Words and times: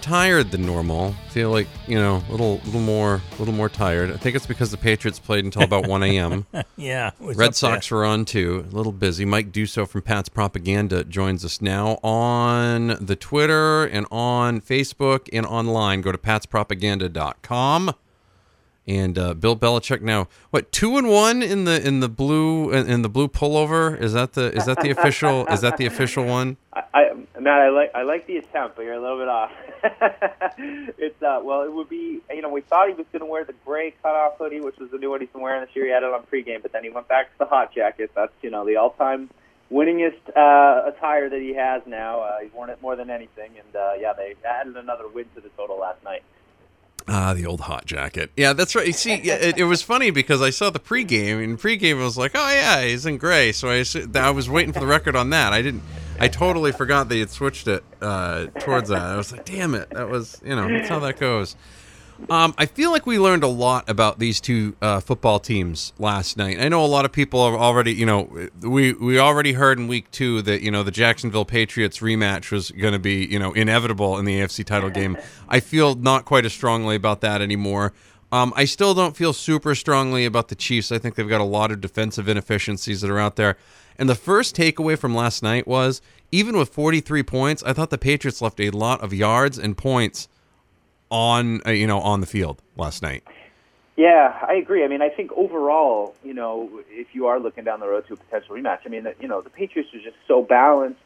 tired 0.00 0.50
than 0.50 0.66
normal. 0.66 1.14
Feel 1.28 1.50
like 1.50 1.68
you 1.86 1.96
know, 1.96 2.20
a 2.28 2.30
little, 2.32 2.56
little 2.64 2.80
more, 2.80 3.22
a 3.32 3.38
little 3.38 3.54
more 3.54 3.68
tired. 3.68 4.10
I 4.10 4.16
think 4.16 4.34
it's 4.34 4.46
because 4.46 4.72
the 4.72 4.76
Patriots 4.76 5.20
played 5.20 5.44
until 5.44 5.62
about 5.62 5.86
one 5.86 6.02
a.m. 6.02 6.46
yeah, 6.76 7.12
Red 7.20 7.54
Sox 7.54 7.92
were 7.92 8.04
on 8.04 8.24
too. 8.24 8.66
A 8.72 8.74
little 8.74 8.90
busy. 8.90 9.24
Mike 9.24 9.52
Dussault 9.52 9.88
from 9.88 10.02
Pat's 10.02 10.28
Propaganda 10.28 11.04
joins 11.04 11.44
us 11.44 11.62
now 11.62 12.00
on 12.02 12.96
the 13.00 13.14
Twitter 13.14 13.84
and 13.84 14.04
on 14.10 14.60
Facebook 14.60 15.28
and 15.32 15.46
online. 15.46 16.00
Go 16.00 16.10
to 16.10 16.18
patspropaganda.com. 16.18 17.94
And 18.86 19.18
uh, 19.18 19.32
Bill 19.32 19.56
Belichick 19.56 20.02
now 20.02 20.28
what 20.50 20.70
two 20.70 20.98
and 20.98 21.08
one 21.08 21.42
in 21.42 21.64
the 21.64 21.86
in 21.86 22.00
the 22.00 22.08
blue 22.08 22.70
in 22.70 23.00
the 23.00 23.08
blue 23.08 23.28
pullover 23.28 23.98
is 23.98 24.12
that 24.12 24.34
the 24.34 24.52
is 24.52 24.66
that 24.66 24.80
the 24.80 24.90
official 24.90 25.46
is 25.46 25.62
that 25.62 25.78
the 25.78 25.86
official 25.86 26.24
one? 26.24 26.58
I, 26.74 26.82
I 26.92 27.40
Matt, 27.40 27.60
I 27.60 27.68
like 27.70 27.90
I 27.94 28.02
like 28.02 28.26
the 28.26 28.36
attempt, 28.36 28.76
but 28.76 28.82
you're 28.82 28.94
a 28.94 29.00
little 29.00 29.18
bit 29.18 29.28
off. 29.28 29.52
it's 30.98 31.22
uh, 31.22 31.40
well, 31.42 31.62
it 31.62 31.72
would 31.72 31.88
be 31.88 32.20
you 32.30 32.42
know 32.42 32.48
we 32.48 32.60
thought 32.60 32.88
he 32.88 32.94
was 32.94 33.06
going 33.12 33.20
to 33.20 33.26
wear 33.26 33.44
the 33.44 33.54
gray 33.64 33.94
cutoff 34.02 34.38
hoodie, 34.38 34.60
which 34.60 34.76
was 34.78 34.90
the 34.90 34.98
new 34.98 35.10
one 35.10 35.20
he's 35.20 35.30
been 35.30 35.40
wearing 35.40 35.60
this 35.64 35.74
year. 35.74 35.86
He 35.86 35.90
had 35.90 36.02
it 36.02 36.12
on 36.12 36.22
pregame, 36.24 36.62
but 36.62 36.72
then 36.72 36.84
he 36.84 36.90
went 36.90 37.08
back 37.08 37.32
to 37.32 37.38
the 37.38 37.46
hot 37.46 37.74
jacket. 37.74 38.10
That's 38.14 38.32
you 38.42 38.50
know 38.50 38.64
the 38.66 38.76
all-time 38.76 39.30
winningest 39.70 40.20
uh, 40.36 40.88
attire 40.88 41.28
that 41.28 41.40
he 41.40 41.54
has 41.54 41.82
now. 41.86 42.20
Uh, 42.20 42.40
he's 42.40 42.52
worn 42.52 42.70
it 42.70 42.80
more 42.80 42.96
than 42.96 43.10
anything, 43.10 43.52
and 43.58 43.76
uh, 43.76 43.92
yeah, 43.98 44.12
they 44.12 44.34
added 44.46 44.76
another 44.76 45.08
win 45.08 45.26
to 45.34 45.40
the 45.40 45.48
total 45.50 45.78
last 45.78 46.02
night. 46.04 46.22
Ah, 47.06 47.34
the 47.34 47.44
old 47.44 47.60
hot 47.62 47.84
jacket. 47.84 48.30
Yeah, 48.34 48.54
that's 48.54 48.74
right. 48.74 48.86
You 48.86 48.94
see, 48.94 49.12
it, 49.12 49.58
it 49.58 49.64
was 49.64 49.82
funny 49.82 50.10
because 50.10 50.40
I 50.40 50.48
saw 50.50 50.70
the 50.70 50.78
pregame, 50.80 51.44
and 51.44 51.58
pregame 51.58 52.00
I 52.00 52.04
was 52.04 52.16
like, 52.16 52.32
oh 52.34 52.50
yeah, 52.50 52.82
he's 52.82 53.04
in 53.04 53.18
gray. 53.18 53.52
So 53.52 53.68
I, 53.68 53.84
I 54.14 54.30
was 54.30 54.48
waiting 54.48 54.72
for 54.72 54.80
the 54.80 54.86
record 54.86 55.14
on 55.14 55.30
that. 55.30 55.52
I 55.52 55.60
didn't. 55.60 55.82
I 56.18 56.28
totally 56.28 56.72
forgot 56.72 57.08
they 57.08 57.18
had 57.18 57.28
switched 57.28 57.68
it 57.68 57.84
uh, 58.00 58.46
towards 58.60 58.88
that. 58.88 59.02
I 59.02 59.16
was 59.16 59.32
like, 59.32 59.44
damn 59.44 59.74
it, 59.74 59.90
that 59.90 60.08
was 60.08 60.40
you 60.44 60.56
know 60.56 60.66
that's 60.68 60.88
how 60.88 61.00
that 61.00 61.18
goes. 61.18 61.56
Um, 62.30 62.54
I 62.56 62.66
feel 62.66 62.92
like 62.92 63.06
we 63.06 63.18
learned 63.18 63.42
a 63.42 63.48
lot 63.48 63.88
about 63.88 64.18
these 64.18 64.40
two 64.40 64.76
uh, 64.80 65.00
football 65.00 65.40
teams 65.40 65.92
last 65.98 66.36
night. 66.36 66.60
I 66.60 66.68
know 66.68 66.84
a 66.84 66.86
lot 66.86 67.04
of 67.04 67.12
people 67.12 67.50
have 67.50 67.60
already, 67.60 67.92
you 67.92 68.06
know, 68.06 68.48
we 68.60 68.92
we 68.92 69.18
already 69.18 69.52
heard 69.52 69.78
in 69.78 69.88
week 69.88 70.10
two 70.10 70.40
that 70.42 70.62
you 70.62 70.70
know 70.70 70.82
the 70.82 70.90
Jacksonville 70.90 71.44
Patriots 71.44 71.98
rematch 71.98 72.50
was 72.50 72.70
going 72.70 72.92
to 72.92 72.98
be 72.98 73.26
you 73.26 73.38
know 73.38 73.52
inevitable 73.52 74.18
in 74.18 74.24
the 74.24 74.40
AFC 74.40 74.64
title 74.64 74.90
game. 74.90 75.18
I 75.48 75.60
feel 75.60 75.94
not 75.94 76.24
quite 76.24 76.44
as 76.44 76.52
strongly 76.52 76.96
about 76.96 77.20
that 77.22 77.42
anymore. 77.42 77.92
Um, 78.30 78.52
I 78.56 78.64
still 78.64 78.94
don't 78.94 79.16
feel 79.16 79.32
super 79.32 79.74
strongly 79.74 80.24
about 80.24 80.48
the 80.48 80.56
Chiefs. 80.56 80.90
I 80.90 80.98
think 80.98 81.14
they've 81.14 81.28
got 81.28 81.40
a 81.40 81.44
lot 81.44 81.70
of 81.70 81.80
defensive 81.80 82.28
inefficiencies 82.28 83.00
that 83.00 83.10
are 83.10 83.18
out 83.18 83.36
there. 83.36 83.56
And 83.96 84.08
the 84.08 84.16
first 84.16 84.56
takeaway 84.56 84.98
from 84.98 85.14
last 85.14 85.42
night 85.42 85.68
was 85.68 86.02
even 86.32 86.56
with 86.56 86.68
43 86.70 87.22
points, 87.22 87.62
I 87.62 87.72
thought 87.72 87.90
the 87.90 87.98
Patriots 87.98 88.42
left 88.42 88.58
a 88.58 88.70
lot 88.70 89.00
of 89.02 89.14
yards 89.14 89.56
and 89.56 89.76
points 89.76 90.28
on 91.14 91.62
uh, 91.64 91.70
you 91.70 91.86
know 91.86 92.00
on 92.00 92.20
the 92.20 92.26
field 92.26 92.60
last 92.76 93.02
night. 93.02 93.22
Yeah, 93.96 94.36
I 94.46 94.54
agree. 94.54 94.84
I 94.84 94.88
mean, 94.88 95.02
I 95.02 95.08
think 95.08 95.30
overall, 95.32 96.16
you 96.24 96.34
know, 96.34 96.82
if 96.88 97.14
you 97.14 97.28
are 97.28 97.38
looking 97.38 97.62
down 97.62 97.78
the 97.78 97.86
road 97.86 98.08
to 98.08 98.14
a 98.14 98.16
potential 98.16 98.56
rematch, 98.56 98.80
I 98.84 98.88
mean, 98.88 99.06
you 99.20 99.28
know, 99.28 99.40
the 99.40 99.50
Patriots 99.50 99.92
were 99.94 100.00
just 100.00 100.16
so 100.26 100.42
balanced 100.42 100.98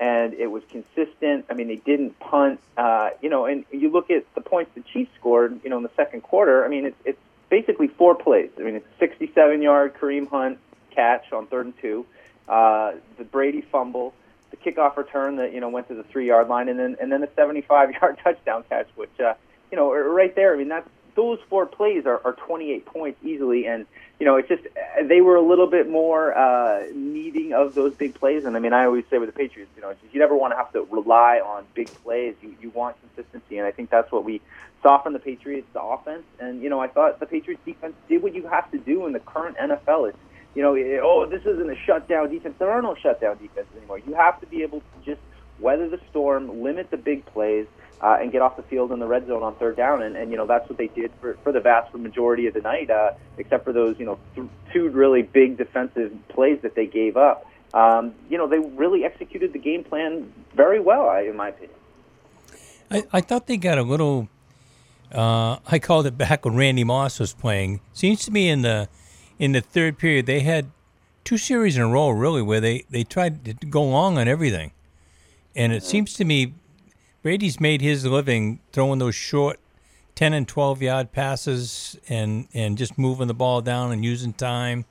and 0.00 0.32
it 0.32 0.46
was 0.46 0.62
consistent. 0.70 1.44
I 1.50 1.52
mean, 1.52 1.68
they 1.68 1.76
didn't 1.76 2.18
punt, 2.18 2.58
uh, 2.78 3.10
you 3.20 3.28
know, 3.28 3.44
and 3.44 3.66
you 3.70 3.90
look 3.90 4.10
at 4.10 4.24
the 4.34 4.40
points 4.40 4.70
the 4.74 4.80
Chiefs 4.80 5.10
scored, 5.18 5.60
you 5.62 5.68
know, 5.68 5.76
in 5.76 5.82
the 5.82 5.90
second 5.96 6.22
quarter. 6.22 6.64
I 6.64 6.68
mean, 6.68 6.86
it's, 6.86 6.96
it's 7.04 7.20
basically 7.50 7.88
four 7.88 8.14
plays. 8.14 8.48
I 8.58 8.62
mean, 8.62 8.76
it's 8.76 8.86
a 8.96 8.98
67 8.98 9.60
yard 9.60 9.92
Kareem 10.00 10.26
Hunt 10.26 10.58
catch 10.90 11.30
on 11.34 11.46
third 11.46 11.66
and 11.66 11.78
two, 11.78 12.06
uh, 12.48 12.92
the 13.18 13.24
Brady 13.24 13.60
fumble, 13.60 14.14
the 14.50 14.56
kickoff 14.56 14.96
return 14.96 15.36
that 15.36 15.52
you 15.52 15.60
know 15.60 15.68
went 15.68 15.88
to 15.88 15.94
the 15.94 16.02
three 16.04 16.26
yard 16.26 16.48
line, 16.48 16.68
and 16.68 16.78
then 16.78 16.96
and 17.00 17.12
then 17.12 17.20
the 17.20 17.28
75 17.36 17.92
yard 17.92 18.18
touchdown 18.24 18.64
catch, 18.68 18.88
which 18.96 19.20
uh, 19.20 19.34
you 19.70 19.76
know 19.76 19.92
right 19.92 20.34
there. 20.34 20.54
I 20.54 20.58
mean 20.58 20.68
that's 20.68 20.88
those 21.16 21.38
four 21.48 21.66
plays 21.66 22.04
are, 22.06 22.20
are 22.24 22.34
28 22.46 22.86
points 22.86 23.18
easily, 23.22 23.66
and 23.66 23.86
you 24.18 24.26
know 24.26 24.36
it's 24.36 24.48
just 24.48 24.62
they 25.08 25.20
were 25.20 25.36
a 25.36 25.46
little 25.46 25.68
bit 25.68 25.88
more 25.88 26.36
uh, 26.36 26.84
needing 26.94 27.52
of 27.52 27.74
those 27.74 27.94
big 27.98 28.14
plays. 28.14 28.44
And 28.44 28.56
I 28.56 28.60
mean 28.60 28.72
I 28.72 28.84
always 28.84 29.04
say 29.10 29.18
with 29.18 29.28
the 29.28 29.32
Patriots, 29.32 29.72
you 29.76 29.82
know 29.82 29.94
you 30.10 30.20
never 30.20 30.36
want 30.36 30.52
to 30.52 30.56
have 30.56 30.72
to 30.72 30.86
rely 30.90 31.40
on 31.44 31.66
big 31.74 31.90
plays. 32.02 32.36
You 32.40 32.54
you 32.60 32.70
want 32.70 32.96
consistency, 33.00 33.58
and 33.58 33.66
I 33.66 33.72
think 33.72 33.90
that's 33.90 34.10
what 34.12 34.24
we 34.24 34.42
saw 34.82 35.02
from 35.02 35.12
the 35.12 35.18
Patriots 35.20 35.68
the 35.72 35.82
offense. 35.82 36.24
And 36.38 36.62
you 36.62 36.70
know 36.70 36.80
I 36.80 36.88
thought 36.88 37.20
the 37.20 37.26
Patriots 37.26 37.62
defense 37.64 37.94
did 38.08 38.22
what 38.22 38.34
you 38.34 38.46
have 38.48 38.70
to 38.70 38.78
do 38.78 39.06
in 39.06 39.12
the 39.12 39.20
current 39.20 39.56
NFL. 39.58 40.10
It's 40.10 40.18
you 40.54 40.62
know, 40.62 40.74
oh, 41.04 41.26
this 41.30 41.42
isn't 41.42 41.70
a 41.70 41.76
shutdown 41.86 42.28
defense. 42.30 42.56
There 42.58 42.70
are 42.70 42.82
no 42.82 42.96
shutdown 43.00 43.38
defenses 43.38 43.76
anymore. 43.76 44.00
You 44.00 44.14
have 44.14 44.40
to 44.40 44.46
be 44.46 44.62
able 44.62 44.80
to 44.80 44.98
just 45.04 45.20
weather 45.58 45.88
the 45.88 46.00
storm, 46.08 46.62
limit 46.62 46.90
the 46.90 46.96
big 46.96 47.24
plays, 47.26 47.66
uh, 48.02 48.18
and 48.20 48.32
get 48.32 48.42
off 48.42 48.56
the 48.56 48.62
field 48.62 48.92
in 48.92 48.98
the 48.98 49.06
red 49.06 49.26
zone 49.26 49.42
on 49.42 49.54
third 49.56 49.76
down. 49.76 50.02
And, 50.02 50.16
and 50.16 50.30
you 50.30 50.36
know, 50.36 50.46
that's 50.46 50.68
what 50.68 50.78
they 50.78 50.88
did 50.88 51.12
for, 51.20 51.36
for 51.42 51.52
the 51.52 51.60
vast 51.60 51.94
majority 51.94 52.46
of 52.46 52.54
the 52.54 52.60
night, 52.60 52.90
uh, 52.90 53.12
except 53.38 53.64
for 53.64 53.72
those, 53.72 53.98
you 53.98 54.06
know, 54.06 54.18
th- 54.34 54.48
two 54.72 54.88
really 54.90 55.22
big 55.22 55.58
defensive 55.58 56.12
plays 56.28 56.60
that 56.62 56.74
they 56.74 56.86
gave 56.86 57.16
up. 57.16 57.46
Um, 57.72 58.14
you 58.28 58.38
know, 58.38 58.48
they 58.48 58.58
really 58.58 59.04
executed 59.04 59.52
the 59.52 59.58
game 59.58 59.84
plan 59.84 60.32
very 60.54 60.80
well, 60.80 61.10
in 61.16 61.36
my 61.36 61.50
opinion. 61.50 61.76
I, 62.90 63.04
I 63.12 63.20
thought 63.20 63.46
they 63.46 63.56
got 63.56 63.78
a 63.78 63.82
little. 63.82 64.28
Uh, 65.12 65.58
I 65.66 65.78
called 65.78 66.06
it 66.06 66.16
back 66.16 66.44
when 66.44 66.56
Randy 66.56 66.84
Moss 66.84 67.20
was 67.20 67.32
playing. 67.32 67.80
Seems 67.92 68.24
to 68.24 68.30
me 68.30 68.48
in 68.48 68.62
the 68.62 68.88
in 69.38 69.52
the 69.52 69.60
third 69.60 69.98
period, 69.98 70.26
they 70.26 70.40
had 70.40 70.70
two 71.24 71.38
series 71.38 71.76
in 71.76 71.82
a 71.82 71.88
row, 71.88 72.10
really, 72.10 72.42
where 72.42 72.60
they, 72.60 72.84
they 72.90 73.04
tried 73.04 73.44
to 73.44 73.66
go 73.66 73.82
long 73.82 74.18
on 74.18 74.28
everything. 74.28 74.72
And 75.56 75.72
it 75.72 75.82
seems 75.82 76.14
to 76.14 76.24
me 76.24 76.54
Brady's 77.22 77.60
made 77.60 77.82
his 77.82 78.06
living 78.06 78.60
throwing 78.72 78.98
those 78.98 79.14
short 79.14 79.60
10 80.14 80.32
and 80.32 80.48
12 80.48 80.82
yard 80.82 81.12
passes 81.12 81.98
and, 82.08 82.48
and 82.54 82.78
just 82.78 82.98
moving 82.98 83.26
the 83.26 83.34
ball 83.34 83.60
down 83.60 83.92
and 83.92 84.04
using 84.04 84.32
time. 84.32 84.84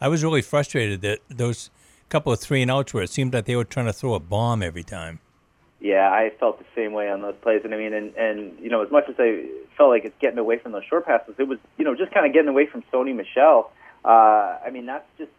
I 0.00 0.08
was 0.08 0.22
really 0.22 0.42
frustrated 0.42 1.00
that 1.02 1.20
those 1.28 1.70
couple 2.12 2.30
of 2.30 2.40
three 2.40 2.60
and 2.60 2.70
outs 2.70 2.92
where 2.92 3.02
it 3.02 3.08
seemed 3.08 3.32
like 3.32 3.46
they 3.46 3.56
were 3.56 3.64
trying 3.64 3.86
to 3.86 3.92
throw 3.92 4.12
a 4.12 4.20
bomb 4.20 4.62
every 4.62 4.82
time. 4.82 5.18
Yeah, 5.80 6.10
I 6.10 6.30
felt 6.38 6.58
the 6.58 6.66
same 6.76 6.92
way 6.92 7.10
on 7.10 7.22
those 7.22 7.34
plays, 7.40 7.62
and 7.64 7.74
I 7.74 7.78
mean, 7.78 7.92
and 7.92 8.14
and 8.14 8.56
you 8.60 8.68
know, 8.68 8.82
as 8.82 8.90
much 8.92 9.08
as 9.08 9.16
I 9.18 9.46
felt 9.76 9.88
like 9.88 10.04
it's 10.04 10.14
getting 10.20 10.38
away 10.38 10.58
from 10.58 10.72
those 10.72 10.84
short 10.84 11.06
passes, 11.06 11.34
it 11.38 11.48
was 11.48 11.58
you 11.78 11.84
know 11.84 11.96
just 11.96 12.12
kind 12.12 12.26
of 12.26 12.32
getting 12.32 12.48
away 12.48 12.66
from 12.66 12.84
Sony 12.92 13.16
Michel. 13.16 13.72
uh, 14.04 14.58
I 14.64 14.70
mean, 14.70 14.86
that's 14.86 15.06
just 15.18 15.32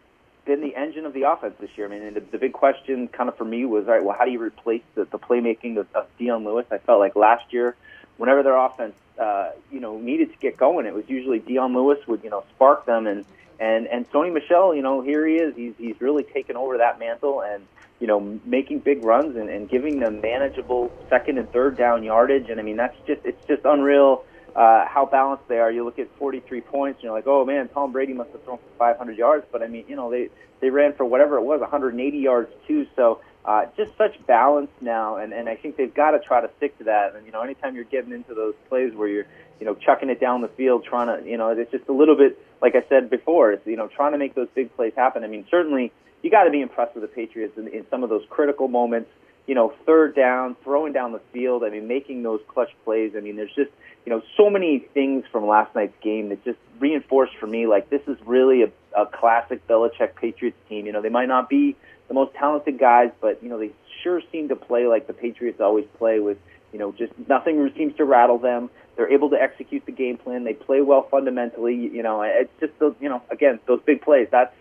been 0.46 0.62
the 0.62 0.76
engine 0.76 1.06
of 1.06 1.14
the 1.14 1.24
offense 1.24 1.56
this 1.60 1.70
year. 1.76 1.88
I 1.88 1.90
mean, 1.90 2.14
the, 2.14 2.20
the 2.20 2.38
big 2.38 2.54
question 2.54 3.08
kind 3.08 3.30
of 3.30 3.38
for 3.38 3.46
me 3.46 3.66
was, 3.66 3.88
all 3.88 3.94
right, 3.94 4.04
well, 4.04 4.16
how 4.18 4.26
do 4.26 4.32
you 4.32 4.42
replace 4.42 4.84
the, 4.96 5.06
the 5.06 5.20
playmaking 5.20 5.78
of, 5.78 5.88
of 5.96 6.08
Dion 6.18 6.44
Lewis? 6.44 6.66
I 6.72 6.78
felt 6.80 7.00
like 7.00 7.16
last 7.16 7.54
year, 7.54 7.76
whenever 8.18 8.44
their 8.44 8.58
offense, 8.58 8.96
uh, 9.20 9.52
you 9.72 9.80
know, 9.80 9.98
needed 9.98 10.32
to 10.32 10.38
get 10.40 10.58
going, 10.58 10.86
it 10.86 10.94
was 10.94 11.06
usually 11.08 11.40
Dion 11.40 11.74
Lewis 11.74 12.00
would, 12.08 12.24
you 12.24 12.30
know, 12.30 12.44
spark 12.56 12.86
them, 12.86 13.08
and 13.08 13.26
and 13.60 13.88
and 13.88 14.10
Sony 14.12 14.34
Michel, 14.34 14.76
you 14.76 14.82
know, 14.82 15.02
here 15.02 15.26
he 15.26 15.36
is. 15.36 15.56
He's 15.56 15.74
he's 15.78 16.02
really 16.02 16.24
taken 16.24 16.58
over 16.58 16.78
that 16.80 17.00
mantle 17.00 17.42
and 17.42 17.66
you 18.00 18.08
know 18.08 18.40
making 18.46 18.80
big 18.80 19.04
runs 19.06 19.36
and, 19.38 19.50
and 19.50 19.70
giving 19.70 20.00
them 20.00 20.20
manageable 20.20 20.92
second 21.10 21.38
and 21.38 21.50
third 21.52 21.78
down 21.78 22.04
yardage. 22.04 22.50
And 22.50 22.60
I 22.60 22.64
mean, 22.64 22.76
that's 22.76 22.98
just 23.06 23.22
it's 23.24 23.46
just 23.46 23.64
unreal 23.64 24.26
uh, 24.56 24.86
how 24.88 25.08
balanced 25.10 25.48
they 25.48 25.60
are. 25.60 25.72
You 25.72 25.84
look 25.84 26.00
at 26.00 26.08
43 26.18 26.62
points, 26.62 26.98
and 26.98 27.06
you're 27.06 27.14
like, 27.14 27.28
oh 27.28 27.46
man, 27.46 27.70
Tom 27.70 27.92
Brady 27.92 28.14
must 28.14 28.32
have 28.32 28.44
thrown 28.44 28.58
for 28.58 28.78
500 28.78 29.18
yards. 29.18 29.46
But 29.52 29.64
I 29.64 29.68
mean, 29.68 29.86
you 29.88 29.96
know, 29.96 30.12
they 30.12 30.30
they 30.62 30.70
ran 30.70 30.94
for 30.94 31.06
whatever 31.06 31.38
it 31.38 31.44
was, 31.44 31.60
180 31.60 32.18
yards 32.18 32.52
too. 32.68 32.86
So 32.96 33.22
uh, 33.46 33.66
just 33.76 33.92
such 33.98 34.16
balance 34.26 34.72
now, 34.80 35.18
and 35.18 35.34
and 35.34 35.50
I 35.50 35.56
think 35.56 35.78
they've 35.78 35.94
got 35.94 36.12
to 36.12 36.20
try 36.20 36.42
to 36.42 36.50
stick 36.58 36.78
to 36.78 36.86
that. 36.86 37.16
And 37.16 37.26
you 37.26 37.32
know, 37.32 37.42
anytime 37.42 37.76
you're 37.76 37.84
getting 37.84 38.14
into 38.14 38.34
those 38.34 38.54
plays 38.70 38.94
where 38.94 39.08
you're 39.08 39.26
you 39.60 39.66
know 39.66 39.76
chucking 39.76 40.10
it 40.10 40.20
down 40.20 40.42
the 40.42 40.48
field, 40.50 40.86
trying 40.86 41.08
to 41.08 41.30
you 41.30 41.38
know, 41.38 41.50
it's 41.50 41.72
just 41.72 41.88
a 41.90 41.94
little 41.94 42.16
bit 42.16 42.40
like 42.62 42.76
I 42.76 42.88
said 42.88 43.10
before, 43.10 43.52
it's 43.52 43.66
you 43.66 43.76
know 43.76 43.88
trying 43.88 44.14
to 44.14 44.18
make 44.18 44.36
those 44.36 44.48
big 44.54 44.74
plays 44.76 44.94
happen. 44.96 45.24
I 45.24 45.28
mean, 45.28 45.46
certainly 45.50 45.92
you 46.22 46.30
got 46.30 46.46
to 46.46 46.52
be 46.52 46.62
impressed 46.62 46.96
with 46.96 47.02
the 47.02 47.08
Patriots 47.10 47.58
in, 47.58 47.68
in 47.68 47.86
some 47.90 48.04
of 48.04 48.10
those 48.10 48.24
critical 48.30 48.68
moments 48.68 49.10
you 49.46 49.56
know, 49.56 49.74
third 49.86 50.16
down, 50.16 50.56
throwing 50.64 50.94
down 50.94 51.12
the 51.12 51.22
field. 51.32 51.64
I 51.64 51.70
mean, 51.70 51.88
making 51.88 52.24
those 52.24 52.40
clutch 52.48 52.72
plays. 52.84 53.14
I 53.16 53.20
mean, 53.20 53.36
there's 53.36 53.54
just, 53.54 53.72
you 54.06 54.12
know, 54.12 54.22
so 54.38 54.50
many 54.50 54.80
things 54.94 55.26
from 55.32 55.48
last 55.48 55.76
night's 55.76 55.96
game 56.02 56.30
that 56.30 56.44
just 56.44 56.60
reinforced 56.80 57.36
for 57.40 57.48
me 57.48 57.68
like 57.68 57.90
this 57.90 58.02
is 58.08 58.18
really 58.26 58.64
a, 58.64 58.72
a 59.00 59.06
classic 59.06 59.68
Belichick 59.68 60.16
Patriots 60.16 60.58
team. 60.70 60.86
You 60.86 60.92
know, 60.92 61.02
they 61.02 61.10
might 61.10 61.28
not 61.28 61.50
be 61.50 61.76
the 62.08 62.14
most 62.14 62.34
talented 62.36 62.80
guys, 62.80 63.12
but 63.22 63.42
you 63.44 63.50
know, 63.50 63.60
they 63.60 63.72
sure 64.02 64.22
seem 64.32 64.50
to 64.50 64.56
play 64.56 64.88
like 64.88 65.08
the 65.08 65.14
Patriots 65.14 65.60
always 65.60 65.86
play 65.98 66.20
with, 66.20 66.38
you 66.72 66.80
know, 66.80 66.92
just 66.92 67.14
nothing 67.28 67.72
seems 67.78 67.96
to 67.98 68.06
rattle 68.06 68.38
them. 68.38 68.70
They're 68.96 69.12
able 69.12 69.30
to 69.32 69.42
execute 69.42 69.86
the 69.86 69.92
game 69.92 70.18
plan. 70.18 70.44
They 70.44 70.54
play 70.54 70.82
well 70.82 71.08
fundamentally. 71.10 71.76
You 71.76 72.04
know, 72.04 72.22
it's 72.22 72.52
just 72.60 72.78
those, 72.80 72.96
you 73.00 73.10
know, 73.10 73.22
again, 73.30 73.60
those 73.66 73.82
big 73.86 74.02
plays. 74.02 74.28
That's 74.32 74.54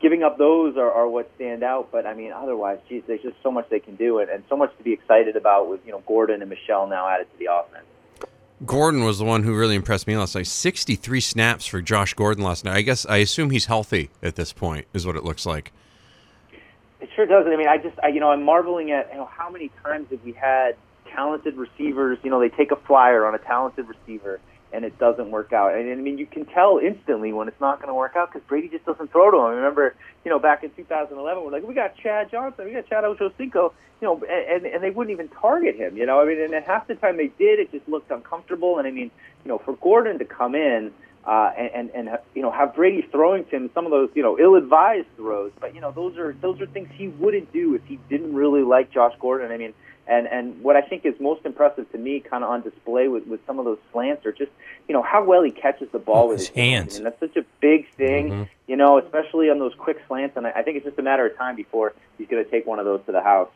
giving 0.00 0.22
up 0.22 0.38
those 0.38 0.76
are, 0.76 0.90
are 0.90 1.08
what 1.08 1.30
stand 1.36 1.62
out. 1.62 1.90
But 1.90 2.06
I 2.06 2.14
mean, 2.14 2.32
otherwise, 2.32 2.78
geez, 2.88 3.02
there's 3.06 3.22
just 3.22 3.36
so 3.42 3.50
much 3.50 3.68
they 3.70 3.80
can 3.80 3.96
do, 3.96 4.18
and, 4.18 4.30
and 4.30 4.42
so 4.48 4.56
much 4.56 4.76
to 4.78 4.84
be 4.84 4.92
excited 4.92 5.36
about 5.36 5.68
with 5.68 5.80
you 5.84 5.92
know 5.92 6.02
Gordon 6.06 6.40
and 6.40 6.50
Michel 6.50 6.86
now 6.86 7.08
added 7.08 7.26
to 7.32 7.38
the 7.38 7.52
offense. 7.52 7.84
Gordon 8.66 9.04
was 9.04 9.18
the 9.18 9.24
one 9.24 9.44
who 9.44 9.56
really 9.56 9.76
impressed 9.76 10.08
me 10.08 10.16
last 10.16 10.34
night. 10.34 10.48
63 10.48 11.20
snaps 11.20 11.66
for 11.66 11.80
Josh 11.80 12.14
Gordon 12.14 12.42
last 12.42 12.64
night. 12.64 12.76
I 12.76 12.82
guess 12.82 13.06
I 13.06 13.18
assume 13.18 13.50
he's 13.50 13.66
healthy 13.66 14.10
at 14.20 14.34
this 14.34 14.52
point, 14.52 14.86
is 14.92 15.06
what 15.06 15.14
it 15.14 15.22
looks 15.22 15.46
like. 15.46 15.72
It 17.00 17.08
sure 17.14 17.24
does. 17.24 17.46
I 17.46 17.54
mean, 17.56 17.68
I 17.68 17.78
just, 17.78 17.96
I, 18.02 18.08
you 18.08 18.18
know, 18.18 18.32
I'm 18.32 18.42
marveling 18.42 18.90
at 18.90 19.10
you 19.12 19.18
know 19.18 19.26
how 19.26 19.48
many 19.48 19.70
times 19.84 20.08
have 20.10 20.24
we 20.24 20.32
had 20.32 20.76
talented 21.10 21.56
receivers, 21.56 22.18
you 22.22 22.30
know, 22.30 22.40
they 22.40 22.48
take 22.48 22.70
a 22.70 22.76
flyer 22.76 23.26
on 23.26 23.34
a 23.34 23.38
talented 23.38 23.86
receiver 23.88 24.40
and 24.72 24.84
it 24.84 24.98
doesn't 24.98 25.30
work 25.30 25.52
out. 25.52 25.74
And 25.74 25.90
I 25.90 25.94
mean, 25.94 26.18
you 26.18 26.26
can 26.26 26.44
tell 26.44 26.78
instantly 26.78 27.32
when 27.32 27.48
it's 27.48 27.60
not 27.60 27.78
going 27.78 27.88
to 27.88 27.94
work 27.94 28.16
out 28.16 28.32
because 28.32 28.46
Brady 28.46 28.68
just 28.68 28.84
doesn't 28.84 29.10
throw 29.10 29.30
to 29.30 29.36
him. 29.38 29.44
I 29.44 29.50
remember, 29.50 29.94
you 30.24 30.30
know, 30.30 30.38
back 30.38 30.62
in 30.62 30.70
2011, 30.70 31.42
we're 31.42 31.50
like, 31.50 31.62
we 31.66 31.74
got 31.74 31.96
Chad 31.96 32.30
Johnson, 32.30 32.66
we 32.66 32.72
got 32.72 32.86
Chad 32.86 33.04
Ochocinco, 33.04 33.72
you 34.00 34.06
know, 34.06 34.22
and 34.28 34.66
and 34.66 34.82
they 34.82 34.90
wouldn't 34.90 35.12
even 35.12 35.28
target 35.28 35.76
him. 35.76 35.96
You 35.96 36.06
know, 36.06 36.20
I 36.20 36.26
mean, 36.26 36.40
and 36.40 36.64
half 36.64 36.86
the 36.86 36.94
time 36.94 37.16
they 37.16 37.28
did, 37.38 37.58
it 37.58 37.72
just 37.72 37.88
looked 37.88 38.10
uncomfortable. 38.10 38.78
And 38.78 38.86
I 38.86 38.90
mean, 38.90 39.10
you 39.44 39.48
know, 39.48 39.58
for 39.58 39.74
Gordon 39.76 40.18
to 40.18 40.24
come 40.24 40.54
in. 40.54 40.92
Uh, 41.28 41.52
and, 41.58 41.90
and 41.92 42.08
and 42.08 42.18
you 42.34 42.40
know 42.40 42.50
have 42.50 42.74
Brady 42.74 43.02
throwing 43.12 43.44
to 43.44 43.50
him 43.56 43.70
some 43.74 43.84
of 43.84 43.90
those 43.90 44.08
you 44.14 44.22
know 44.22 44.38
ill-advised 44.38 45.06
throws, 45.16 45.52
but 45.60 45.74
you 45.74 45.80
know 45.82 45.92
those 45.92 46.16
are 46.16 46.32
those 46.40 46.58
are 46.62 46.66
things 46.66 46.88
he 46.94 47.08
wouldn't 47.08 47.52
do 47.52 47.74
if 47.74 47.84
he 47.84 47.98
didn't 48.08 48.34
really 48.34 48.62
like 48.62 48.90
Josh 48.90 49.12
Gordon. 49.20 49.52
I 49.52 49.58
mean, 49.58 49.74
and 50.06 50.26
and 50.26 50.62
what 50.62 50.76
I 50.76 50.80
think 50.80 51.04
is 51.04 51.12
most 51.20 51.44
impressive 51.44 51.84
to 51.92 51.98
me, 51.98 52.20
kind 52.20 52.42
of 52.44 52.48
on 52.48 52.62
display 52.62 53.08
with 53.08 53.26
with 53.26 53.40
some 53.46 53.58
of 53.58 53.66
those 53.66 53.76
slants, 53.92 54.24
are 54.24 54.32
just 54.32 54.50
you 54.88 54.94
know 54.94 55.02
how 55.02 55.22
well 55.22 55.42
he 55.42 55.50
catches 55.50 55.90
the 55.92 55.98
ball 55.98 56.24
Oh, 56.24 56.28
with 56.28 56.38
his 56.38 56.48
his 56.48 56.56
hands. 56.56 56.96
and 56.96 57.04
that's 57.04 57.20
such 57.20 57.36
a 57.36 57.44
big 57.60 57.90
thing, 57.90 58.30
Mm-hmm. 58.30 58.42
you 58.66 58.76
know, 58.76 58.96
especially 58.98 59.50
on 59.50 59.58
those 59.58 59.74
quick 59.76 59.98
slants. 60.08 60.34
And 60.38 60.46
I, 60.46 60.52
I 60.52 60.62
think 60.62 60.78
it's 60.78 60.86
just 60.86 60.98
a 60.98 61.02
matter 61.02 61.26
of 61.26 61.36
time 61.36 61.56
before 61.56 61.92
he's 62.16 62.26
going 62.28 62.42
to 62.42 62.50
take 62.50 62.64
one 62.66 62.78
of 62.78 62.86
those 62.86 63.04
to 63.04 63.12
the 63.12 63.20
house. 63.22 63.50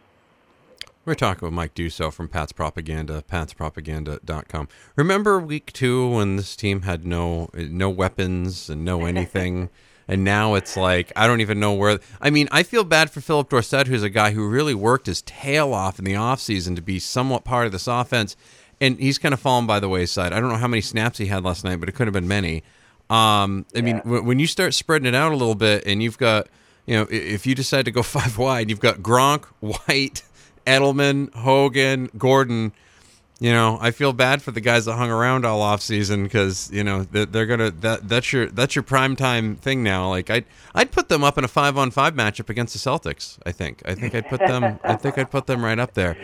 We're 1.05 1.15
talking 1.15 1.47
with 1.47 1.53
Mike 1.53 1.75
Dussault 1.75 2.13
from 2.13 2.29
Pat's 2.29 2.53
Propaganda, 2.53 3.25
patspropaganda.com. 3.29 4.69
Remember 4.95 5.41
week 5.41 5.73
two 5.73 6.09
when 6.09 6.37
this 6.37 6.55
team 6.55 6.83
had 6.83 7.05
no 7.05 7.51
no 7.55 7.91
weapons 7.91 8.71
and 8.71 8.85
no 8.85 9.05
anything, 9.07 9.69
and 10.07 10.23
now 10.23 10.55
it's 10.55 10.77
like 10.77 11.11
I 11.17 11.27
don't 11.27 11.41
even 11.41 11.59
know 11.59 11.73
where. 11.73 11.99
I 12.21 12.31
mean, 12.31 12.49
I 12.53 12.63
feel 12.63 12.85
bad 12.85 13.11
for 13.11 13.21
Phillip 13.21 13.49
Dorsett, 13.49 13.89
who's 13.89 14.05
a 14.05 14.11
guy 14.11 14.31
who 14.31 14.49
really 14.49 14.75
worked 14.75 15.07
his 15.07 15.23
tail 15.23 15.75
off 15.75 15.99
in 15.99 16.05
the 16.05 16.13
offseason 16.13 16.77
to 16.77 16.83
be 16.83 17.01
somewhat 17.01 17.43
part 17.43 17.67
of 17.67 17.73
this 17.73 17.89
offense, 17.89 18.37
and 18.81 18.97
he's 19.01 19.19
kind 19.19 19.35
of 19.35 19.41
fallen 19.41 19.67
by 19.67 19.81
the 19.81 19.89
wayside. 19.89 20.33
I 20.33 20.39
don't 20.39 20.51
know 20.51 20.57
how 20.57 20.69
many 20.69 20.83
snaps 20.83 21.19
he 21.19 21.27
had 21.27 21.43
last 21.43 21.65
night, 21.65 21.81
but 21.81 21.89
it 21.89 21.97
could 21.97 22.07
have 22.07 22.15
been 22.15 22.29
many. 22.29 22.63
Um, 23.11 23.67
I 23.75 23.81
mean, 23.81 23.99
w- 23.99 24.23
when 24.23 24.39
you 24.39 24.47
start 24.47 24.73
spreading 24.73 25.07
it 25.07 25.17
out 25.17 25.33
a 25.33 25.37
little 25.37 25.57
bit, 25.57 25.83
and 25.85 26.01
you've 26.01 26.17
got, 26.17 26.47
you 26.87 26.95
know, 26.95 27.09
if 27.11 27.45
you 27.45 27.57
decide 27.57 27.87
to 27.87 27.91
go 27.91 28.03
five 28.05 28.39
wide, 28.39 28.71
you've 28.71 28.79
got 28.79 28.99
Gronk, 28.99 29.47
White, 29.59 30.23
Edelman, 30.67 31.32
Hogan, 31.35 32.11
Gordon. 32.17 32.73
You 33.41 33.50
know, 33.50 33.76
I 33.81 33.91
feel 33.91 34.12
bad 34.12 34.41
for 34.41 34.53
the 34.53 34.61
guys 34.61 34.85
that 34.85 34.94
hung 34.94 35.11
around 35.11 35.44
all 35.44 35.62
off 35.62 35.82
season 35.82 36.23
because 36.23 36.70
you 36.73 36.85
know 36.85 37.03
they're, 37.03 37.26
they're 37.26 37.47
gonna 37.47 37.73
that 37.73 38.09
that's 38.09 38.32
your 38.32 38.47
that's 38.47 38.76
your 38.76 38.85
prime 38.85 39.17
time 39.17 39.56
thing 39.56 39.82
now. 39.82 40.09
Like 40.09 40.31
I'd 40.31 40.44
I'd 40.75 40.93
put 40.93 41.09
them 41.09 41.25
up 41.25 41.38
in 41.38 41.44
a 41.44 41.49
five 41.49 41.76
on 41.76 41.91
five 41.91 42.14
matchup 42.14 42.49
against 42.50 42.73
the 42.73 42.79
Celtics. 42.79 43.38
I 43.44 43.50
think 43.50 43.82
I 43.85 43.97
think 43.97 44.14
I'd 44.14 44.29
put 44.29 44.38
them 44.38 44.79
I 44.85 44.94
think 44.94 45.19
I'd 45.19 45.31
put 45.31 45.47
them 45.47 45.64
right 45.64 45.79
up 45.79 45.94
there. 45.94 46.17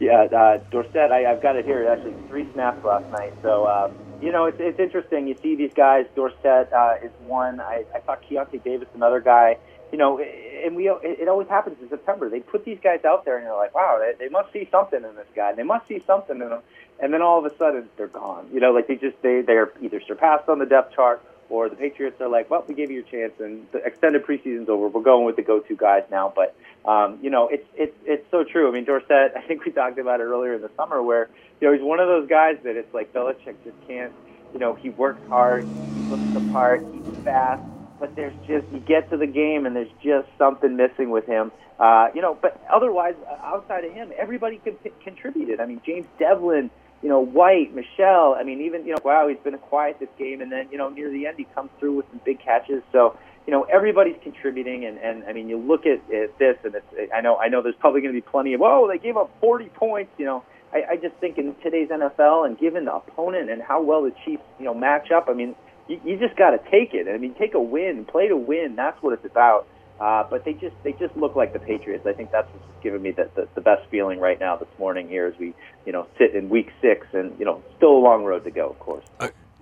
Yeah, 0.00 0.22
uh, 0.24 0.58
Dorsett, 0.70 1.10
I, 1.10 1.30
I've 1.30 1.42
got 1.42 1.56
it 1.56 1.64
here. 1.64 1.88
Actually, 1.88 2.14
three 2.28 2.48
snaps 2.52 2.84
last 2.84 3.10
night. 3.10 3.32
So, 3.42 3.66
um, 3.66 3.92
you 4.22 4.30
know, 4.30 4.44
it's, 4.44 4.58
it's 4.60 4.78
interesting. 4.78 5.26
You 5.26 5.36
see 5.42 5.56
these 5.56 5.72
guys. 5.74 6.06
Dorsett 6.14 6.72
uh, 6.72 6.94
is 7.02 7.10
one. 7.26 7.60
I, 7.60 7.84
I 7.94 7.98
thought 8.00 8.22
Keionta 8.22 8.62
Davis, 8.62 8.88
another 8.94 9.20
guy. 9.20 9.58
You 9.92 9.98
know, 9.98 10.18
and 10.20 10.76
we 10.76 10.88
it, 10.88 11.28
always 11.28 11.48
happens 11.48 11.76
in 11.80 11.88
September. 11.88 12.28
They 12.28 12.40
put 12.40 12.64
these 12.64 12.78
guys 12.82 13.04
out 13.04 13.24
there, 13.24 13.36
and 13.36 13.46
you're 13.46 13.56
like, 13.56 13.74
wow, 13.74 13.98
they, 14.00 14.26
they 14.26 14.28
must 14.28 14.52
see 14.52 14.68
something 14.70 15.02
in 15.02 15.16
this 15.16 15.26
guy. 15.34 15.54
They 15.54 15.62
must 15.62 15.88
see 15.88 16.02
something 16.06 16.36
in 16.36 16.48
him. 16.48 16.60
And 17.00 17.14
then 17.14 17.22
all 17.22 17.44
of 17.44 17.50
a 17.50 17.56
sudden, 17.56 17.88
they're 17.96 18.08
gone. 18.08 18.48
You 18.52 18.60
know, 18.60 18.72
like 18.72 18.86
they 18.86 18.96
just 18.96 19.20
they 19.22 19.40
they're 19.40 19.72
either 19.80 20.00
surpassed 20.06 20.48
on 20.48 20.58
the 20.58 20.66
depth 20.66 20.94
chart, 20.94 21.22
or 21.48 21.68
the 21.68 21.76
Patriots 21.76 22.20
are 22.20 22.28
like, 22.28 22.50
well, 22.50 22.64
we 22.66 22.74
gave 22.74 22.90
you 22.90 23.02
your 23.02 23.04
chance, 23.04 23.40
and 23.40 23.66
the 23.72 23.78
extended 23.78 24.24
preseason's 24.24 24.68
over. 24.68 24.88
We're 24.88 25.02
going 25.02 25.24
with 25.24 25.36
the 25.36 25.42
go-to 25.42 25.76
guys 25.76 26.02
now. 26.10 26.32
But 26.34 26.54
um, 26.84 27.18
you 27.22 27.30
know, 27.30 27.48
it's 27.48 27.66
it's 27.76 27.96
it's 28.04 28.30
so 28.30 28.44
true. 28.44 28.68
I 28.68 28.72
mean, 28.72 28.84
Dorsett. 28.84 29.32
I 29.36 29.42
think 29.42 29.64
we 29.64 29.72
talked 29.72 29.98
about 29.98 30.20
it 30.20 30.24
earlier 30.24 30.54
in 30.54 30.62
the 30.62 30.70
summer, 30.76 31.02
where 31.02 31.28
you 31.60 31.68
know 31.68 31.72
he's 31.72 31.82
one 31.82 32.00
of 32.00 32.08
those 32.08 32.28
guys 32.28 32.58
that 32.64 32.76
it's 32.76 32.92
like 32.92 33.12
Belichick 33.12 33.54
just 33.64 33.76
can't. 33.86 34.12
You 34.52 34.58
know, 34.58 34.74
he 34.74 34.88
works 34.88 35.20
hard, 35.28 35.64
he 35.64 36.00
looks 36.04 36.32
the 36.32 36.52
part, 36.52 36.82
he's 36.90 37.16
fast, 37.22 37.62
but 38.00 38.14
there's 38.16 38.34
just 38.46 38.66
you 38.72 38.80
get 38.80 39.10
to 39.10 39.16
the 39.16 39.26
game 39.26 39.66
and 39.66 39.74
there's 39.74 39.90
just 40.02 40.28
something 40.38 40.76
missing 40.76 41.10
with 41.10 41.26
him. 41.26 41.52
Uh, 41.78 42.08
you 42.14 42.20
know, 42.20 42.36
but 42.40 42.60
otherwise, 42.72 43.14
uh, 43.30 43.34
outside 43.44 43.84
of 43.84 43.92
him, 43.92 44.12
everybody 44.18 44.60
con- 44.64 44.76
contributed. 45.02 45.60
I 45.60 45.66
mean, 45.66 45.80
James 45.86 46.06
Develin, 46.18 46.70
you 47.02 47.08
know, 47.08 47.20
White, 47.20 47.74
Michel. 47.74 48.36
I 48.38 48.42
mean, 48.42 48.60
even 48.62 48.84
you 48.84 48.92
know, 48.92 48.98
wow, 49.04 49.28
he's 49.28 49.38
been 49.38 49.56
quiet 49.58 49.98
this 50.00 50.08
game, 50.18 50.40
and 50.40 50.50
then 50.50 50.68
you 50.72 50.78
know, 50.78 50.88
near 50.88 51.10
the 51.10 51.26
end, 51.26 51.36
he 51.38 51.44
comes 51.54 51.70
through 51.78 51.96
with 51.96 52.06
some 52.10 52.20
big 52.24 52.40
catches. 52.40 52.82
So 52.92 53.16
you 53.46 53.52
know, 53.52 53.62
everybody's 53.62 54.16
contributing, 54.22 54.84
and 54.84 54.98
and 54.98 55.24
I 55.24 55.32
mean, 55.32 55.48
you 55.48 55.56
look 55.56 55.86
at, 55.86 56.00
at 56.12 56.36
this, 56.38 56.56
and 56.64 56.74
it's 56.74 57.12
I 57.14 57.20
know 57.20 57.36
I 57.36 57.48
know 57.48 57.62
there's 57.62 57.76
probably 57.76 58.00
going 58.00 58.12
to 58.12 58.20
be 58.20 58.26
plenty 58.28 58.54
of 58.54 58.62
oh, 58.62 58.88
they 58.88 58.98
gave 58.98 59.16
up 59.16 59.30
40 59.40 59.66
points, 59.70 60.12
you 60.18 60.26
know. 60.26 60.44
I, 60.70 60.82
I 60.90 60.96
just 60.96 61.14
think 61.16 61.38
in 61.38 61.54
today's 61.62 61.88
NFL, 61.88 62.46
and 62.46 62.58
given 62.58 62.84
the 62.84 62.94
opponent 62.94 63.48
and 63.48 63.62
how 63.62 63.80
well 63.80 64.02
the 64.02 64.12
Chiefs, 64.24 64.42
you 64.58 64.66
know, 64.66 64.74
match 64.74 65.10
up, 65.10 65.28
I 65.30 65.32
mean, 65.32 65.54
you, 65.88 66.00
you 66.04 66.18
just 66.18 66.36
got 66.36 66.50
to 66.50 66.58
take 66.70 66.94
it. 66.94 67.08
I 67.08 67.18
mean, 67.18 67.34
take 67.34 67.54
a 67.54 67.60
win, 67.60 68.04
play 68.04 68.28
to 68.28 68.36
win. 68.36 68.76
That's 68.76 69.00
what 69.02 69.12
it's 69.14 69.24
about. 69.24 69.66
Uh, 70.00 70.22
but 70.30 70.44
they 70.44 70.52
just 70.52 70.76
they 70.84 70.92
just 70.92 71.16
look 71.16 71.34
like 71.34 71.52
the 71.52 71.58
Patriots. 71.58 72.06
I 72.06 72.12
think 72.12 72.30
that's 72.30 72.48
what's 72.52 72.82
giving 72.84 73.02
me 73.02 73.10
the, 73.10 73.28
the 73.34 73.48
the 73.56 73.60
best 73.60 73.88
feeling 73.90 74.20
right 74.20 74.38
now 74.38 74.56
this 74.56 74.68
morning 74.78 75.08
here 75.08 75.26
as 75.26 75.36
we 75.40 75.54
you 75.86 75.92
know 75.92 76.06
sit 76.18 76.36
in 76.36 76.48
week 76.48 76.70
six 76.80 77.04
and 77.12 77.36
you 77.36 77.44
know 77.44 77.62
still 77.76 77.96
a 77.96 77.98
long 77.98 78.24
road 78.24 78.44
to 78.44 78.50
go, 78.52 78.68
of 78.68 78.78
course. 78.78 79.04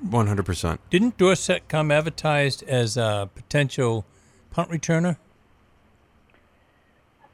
One 0.02 0.26
hundred 0.26 0.44
percent. 0.44 0.81
Didn't 0.90 1.17
Dorsett 1.17 1.69
come 1.69 1.90
advertised 1.90 2.62
as 2.64 2.99
a 2.99 3.31
potential 3.34 4.05
punt 4.50 4.70
returner? 4.70 5.17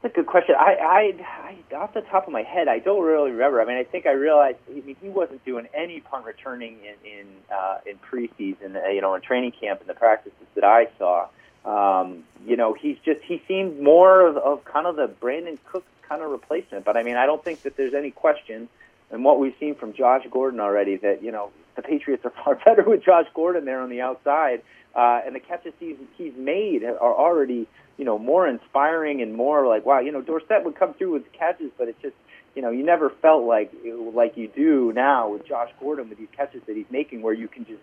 That's 0.03 0.13
a 0.15 0.17
good 0.17 0.27
question. 0.27 0.55
I, 0.59 0.75
I, 0.75 1.55
I, 1.71 1.75
off 1.75 1.93
the 1.93 2.01
top 2.01 2.27
of 2.27 2.33
my 2.33 2.43
head, 2.43 2.67
I 2.67 2.79
don't 2.79 3.01
really 3.01 3.31
remember. 3.31 3.61
I 3.61 3.65
mean, 3.65 3.77
I 3.77 3.85
think 3.85 4.05
I 4.05 4.11
realized. 4.11 4.57
I 4.69 4.81
mean, 4.81 4.97
he 5.01 5.07
wasn't 5.07 5.43
doing 5.45 5.69
any 5.73 6.01
punt 6.01 6.25
returning 6.25 6.77
in 6.83 7.09
in 7.09 7.27
uh, 7.49 7.77
in 7.85 7.97
preseason. 7.99 8.75
Uh, 8.75 8.89
you 8.89 8.99
know, 8.99 9.15
in 9.15 9.21
training 9.21 9.53
camp 9.53 9.79
and 9.79 9.87
the 9.87 9.93
practices 9.93 10.37
that 10.55 10.65
I 10.65 10.89
saw. 10.99 11.29
Um, 11.63 12.25
you 12.45 12.57
know, 12.57 12.73
he's 12.73 12.97
just 13.05 13.21
he 13.21 13.41
seemed 13.47 13.79
more 13.79 14.27
of, 14.27 14.35
of 14.35 14.65
kind 14.65 14.87
of 14.87 14.97
the 14.97 15.07
Brandon 15.07 15.57
Cook 15.65 15.85
kind 16.01 16.21
of 16.21 16.31
replacement. 16.31 16.83
But 16.83 16.97
I 16.97 17.03
mean, 17.03 17.15
I 17.15 17.25
don't 17.25 17.41
think 17.41 17.61
that 17.61 17.77
there's 17.77 17.93
any 17.93 18.11
question 18.11 18.67
in 19.09 19.23
what 19.23 19.39
we've 19.39 19.55
seen 19.57 19.73
from 19.73 19.93
Josh 19.93 20.25
Gordon 20.29 20.59
already 20.59 20.97
that 20.97 21.23
you 21.23 21.31
know 21.31 21.51
the 21.75 21.81
Patriots 21.81 22.25
are 22.25 22.33
far 22.43 22.55
better 22.55 22.83
with 22.83 23.03
Josh 23.03 23.27
Gordon 23.33 23.65
there 23.65 23.81
on 23.81 23.89
the 23.89 24.01
outside, 24.01 24.61
uh, 24.95 25.21
and 25.25 25.35
the 25.35 25.39
catches 25.39 25.73
he's 25.79 25.97
he's 26.17 26.33
made 26.35 26.83
are 26.83 26.97
already 27.15 27.67
you 27.97 28.05
know 28.05 28.17
more 28.17 28.47
inspiring 28.47 29.21
and 29.21 29.33
more 29.33 29.67
like 29.67 29.85
wow 29.85 29.99
you 29.99 30.11
know 30.11 30.21
Dorsett 30.21 30.63
would 30.63 30.75
come 30.75 30.93
through 30.93 31.13
with 31.13 31.31
catches, 31.33 31.71
but 31.77 31.87
it's 31.87 32.01
just 32.01 32.15
you 32.55 32.61
know 32.61 32.69
you 32.69 32.83
never 32.83 33.09
felt 33.09 33.43
like 33.43 33.71
like 34.13 34.37
you 34.37 34.47
do 34.47 34.91
now 34.93 35.29
with 35.29 35.47
Josh 35.47 35.71
Gordon 35.79 36.09
with 36.09 36.17
these 36.17 36.27
catches 36.35 36.61
that 36.67 36.75
he's 36.75 36.89
making, 36.89 37.21
where 37.21 37.33
you 37.33 37.47
can 37.47 37.65
just 37.65 37.81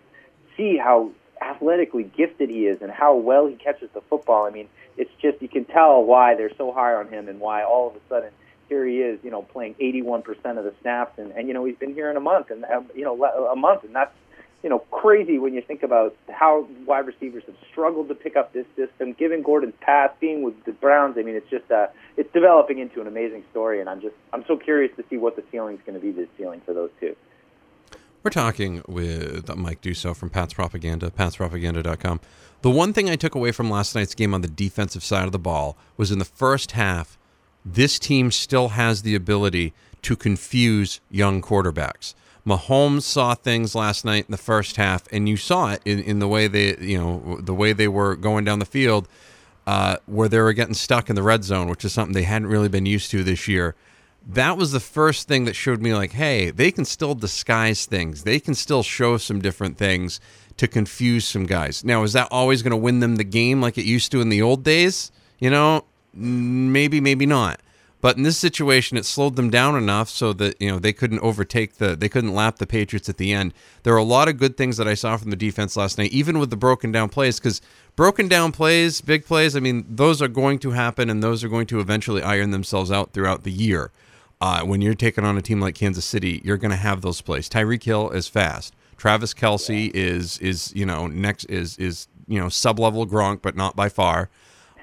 see 0.57 0.77
how 0.77 1.11
athletically 1.41 2.03
gifted 2.03 2.49
he 2.49 2.67
is 2.67 2.81
and 2.81 2.91
how 2.91 3.15
well 3.15 3.47
he 3.47 3.55
catches 3.55 3.89
the 3.93 4.01
football. 4.01 4.45
I 4.45 4.51
mean, 4.51 4.67
it's 4.95 5.11
just 5.21 5.41
you 5.41 5.47
can 5.47 5.65
tell 5.65 6.03
why 6.03 6.35
they're 6.35 6.55
so 6.55 6.71
high 6.71 6.93
on 6.93 7.07
him 7.07 7.27
and 7.27 7.39
why 7.39 7.63
all 7.63 7.87
of 7.89 7.95
a 7.95 7.99
sudden 8.07 8.31
here 8.71 8.85
he 8.85 9.01
is, 9.01 9.19
you 9.21 9.29
know, 9.29 9.41
playing 9.41 9.75
81% 9.81 10.23
of 10.57 10.63
the 10.63 10.73
snaps, 10.81 11.19
and 11.19 11.31
and 11.33 11.49
you 11.49 11.53
know 11.53 11.65
he's 11.65 11.75
been 11.75 11.93
here 11.93 12.09
in 12.09 12.15
a 12.15 12.21
month, 12.21 12.49
and 12.51 12.63
um, 12.65 12.89
you 12.95 13.03
know 13.03 13.21
a 13.51 13.55
month, 13.55 13.83
and 13.83 13.93
that's 13.93 14.15
you 14.63 14.69
know 14.69 14.79
crazy 14.91 15.37
when 15.39 15.53
you 15.53 15.61
think 15.61 15.83
about 15.83 16.15
how 16.29 16.65
wide 16.85 17.05
receivers 17.05 17.43
have 17.47 17.55
struggled 17.69 18.07
to 18.07 18.15
pick 18.15 18.37
up 18.37 18.53
this 18.53 18.65
system. 18.77 19.11
Given 19.11 19.43
Gordon's 19.43 19.73
pass, 19.81 20.09
being 20.21 20.41
with 20.41 20.63
the 20.63 20.71
Browns, 20.71 21.17
I 21.17 21.23
mean, 21.23 21.35
it's 21.35 21.49
just 21.49 21.69
uh, 21.69 21.87
it's 22.15 22.31
developing 22.31 22.79
into 22.79 23.01
an 23.01 23.07
amazing 23.07 23.43
story, 23.51 23.81
and 23.81 23.89
I'm 23.89 23.99
just 23.99 24.15
I'm 24.31 24.45
so 24.47 24.55
curious 24.55 24.95
to 24.95 25.03
see 25.09 25.17
what 25.17 25.35
the 25.35 25.43
ceiling 25.51 25.75
is 25.75 25.81
going 25.85 25.99
to 25.99 26.05
be 26.05 26.11
this 26.11 26.29
ceiling 26.37 26.61
for 26.65 26.73
those 26.73 26.91
two. 27.01 27.13
We're 28.23 28.31
talking 28.31 28.83
with 28.87 29.53
Mike 29.57 29.81
Dussault 29.81 30.15
from 30.15 30.29
Pat's 30.29 30.53
Propaganda, 30.53 31.09
patspropaganda.com. 31.09 32.21
The 32.61 32.69
one 32.69 32.93
thing 32.93 33.09
I 33.09 33.15
took 33.15 33.33
away 33.35 33.51
from 33.51 33.69
last 33.69 33.95
night's 33.95 34.13
game 34.15 34.33
on 34.33 34.41
the 34.41 34.47
defensive 34.47 35.03
side 35.03 35.25
of 35.25 35.31
the 35.33 35.39
ball 35.39 35.75
was 35.97 36.11
in 36.11 36.19
the 36.19 36.25
first 36.25 36.73
half, 36.73 37.17
this 37.65 37.99
team 37.99 38.31
still 38.31 38.69
has 38.69 39.01
the 39.01 39.15
ability 39.15 39.73
to 40.01 40.15
confuse 40.15 40.99
young 41.09 41.41
quarterbacks. 41.41 42.13
Mahomes 42.45 43.03
saw 43.03 43.35
things 43.35 43.75
last 43.75 44.03
night 44.03 44.25
in 44.27 44.31
the 44.31 44.37
first 44.37 44.75
half, 44.77 45.03
and 45.11 45.29
you 45.29 45.37
saw 45.37 45.73
it 45.73 45.81
in, 45.85 45.99
in 45.99 46.19
the 46.19 46.27
way 46.27 46.47
they, 46.47 46.75
you 46.77 46.97
know, 46.97 47.39
the 47.39 47.53
way 47.53 47.71
they 47.71 47.87
were 47.87 48.15
going 48.15 48.43
down 48.45 48.59
the 48.59 48.65
field, 48.65 49.07
uh, 49.67 49.97
where 50.07 50.27
they 50.27 50.39
were 50.39 50.53
getting 50.53 50.73
stuck 50.73 51.09
in 51.09 51.15
the 51.15 51.21
red 51.21 51.43
zone, 51.43 51.67
which 51.67 51.85
is 51.85 51.93
something 51.93 52.13
they 52.13 52.23
hadn't 52.23 52.47
really 52.47 52.69
been 52.69 52.87
used 52.87 53.11
to 53.11 53.23
this 53.23 53.47
year. 53.47 53.75
That 54.27 54.57
was 54.57 54.71
the 54.71 54.79
first 54.79 55.27
thing 55.27 55.45
that 55.45 55.55
showed 55.55 55.81
me 55.81 55.95
like 55.95 56.11
hey 56.11 56.51
they 56.51 56.71
can 56.71 56.85
still 56.85 57.15
disguise 57.15 57.87
things. 57.87 58.23
They 58.23 58.39
can 58.39 58.53
still 58.53 58.83
show 58.83 59.17
some 59.17 59.41
different 59.41 59.77
things 59.77 60.19
to 60.57 60.67
confuse 60.67 61.25
some 61.25 61.47
guys. 61.47 61.83
Now 61.83 62.03
is 62.03 62.13
that 62.13 62.27
always 62.29 62.61
going 62.61 62.71
to 62.71 62.77
win 62.77 62.99
them 62.99 63.15
the 63.15 63.23
game 63.23 63.61
like 63.61 63.79
it 63.79 63.85
used 63.85 64.11
to 64.11 64.21
in 64.21 64.29
the 64.29 64.41
old 64.41 64.63
days? 64.63 65.11
You 65.39 65.49
know 65.49 65.85
maybe 66.13 66.99
maybe 67.01 67.25
not 67.25 67.59
but 68.01 68.17
in 68.17 68.23
this 68.23 68.37
situation 68.37 68.97
it 68.97 69.05
slowed 69.05 69.35
them 69.35 69.49
down 69.49 69.75
enough 69.75 70.09
so 70.09 70.33
that 70.33 70.59
you 70.61 70.69
know 70.69 70.79
they 70.79 70.93
couldn't 70.93 71.19
overtake 71.19 71.75
the 71.75 71.95
they 71.95 72.09
couldn't 72.09 72.33
lap 72.33 72.57
the 72.57 72.67
patriots 72.67 73.07
at 73.09 73.17
the 73.17 73.31
end 73.31 73.53
there 73.83 73.93
are 73.93 73.97
a 73.97 74.03
lot 74.03 74.27
of 74.27 74.37
good 74.37 74.57
things 74.57 74.77
that 74.77 74.87
i 74.87 74.93
saw 74.93 75.15
from 75.17 75.29
the 75.29 75.35
defense 75.35 75.77
last 75.77 75.97
night 75.97 76.11
even 76.11 76.39
with 76.39 76.49
the 76.49 76.57
broken 76.57 76.91
down 76.91 77.09
plays 77.09 77.39
because 77.39 77.61
broken 77.95 78.27
down 78.27 78.51
plays 78.51 79.01
big 79.01 79.25
plays 79.25 79.55
i 79.55 79.59
mean 79.59 79.85
those 79.87 80.21
are 80.21 80.27
going 80.27 80.59
to 80.59 80.71
happen 80.71 81.09
and 81.09 81.23
those 81.23 81.43
are 81.43 81.49
going 81.49 81.67
to 81.67 81.79
eventually 81.79 82.21
iron 82.23 82.51
themselves 82.51 82.91
out 82.91 83.13
throughout 83.13 83.43
the 83.43 83.51
year 83.51 83.91
Uh, 84.41 84.63
when 84.63 84.81
you're 84.81 84.95
taking 84.95 85.23
on 85.23 85.37
a 85.37 85.41
team 85.41 85.61
like 85.61 85.75
Kansas 85.75 86.03
City, 86.03 86.41
you're 86.43 86.57
going 86.57 86.71
to 86.71 86.75
have 86.89 87.01
those 87.01 87.21
plays. 87.21 87.47
Tyreek 87.47 87.83
Hill 87.83 88.09
is 88.09 88.27
fast. 88.27 88.73
Travis 88.97 89.35
Kelce 89.35 89.91
is 89.93 90.39
is 90.39 90.73
you 90.75 90.83
know 90.85 91.05
next 91.07 91.45
is 91.45 91.77
is 91.77 92.07
you 92.27 92.39
know 92.39 92.49
sub 92.49 92.79
level 92.79 93.05
Gronk, 93.05 93.43
but 93.43 93.55
not 93.55 93.75
by 93.75 93.87
far. 93.87 94.29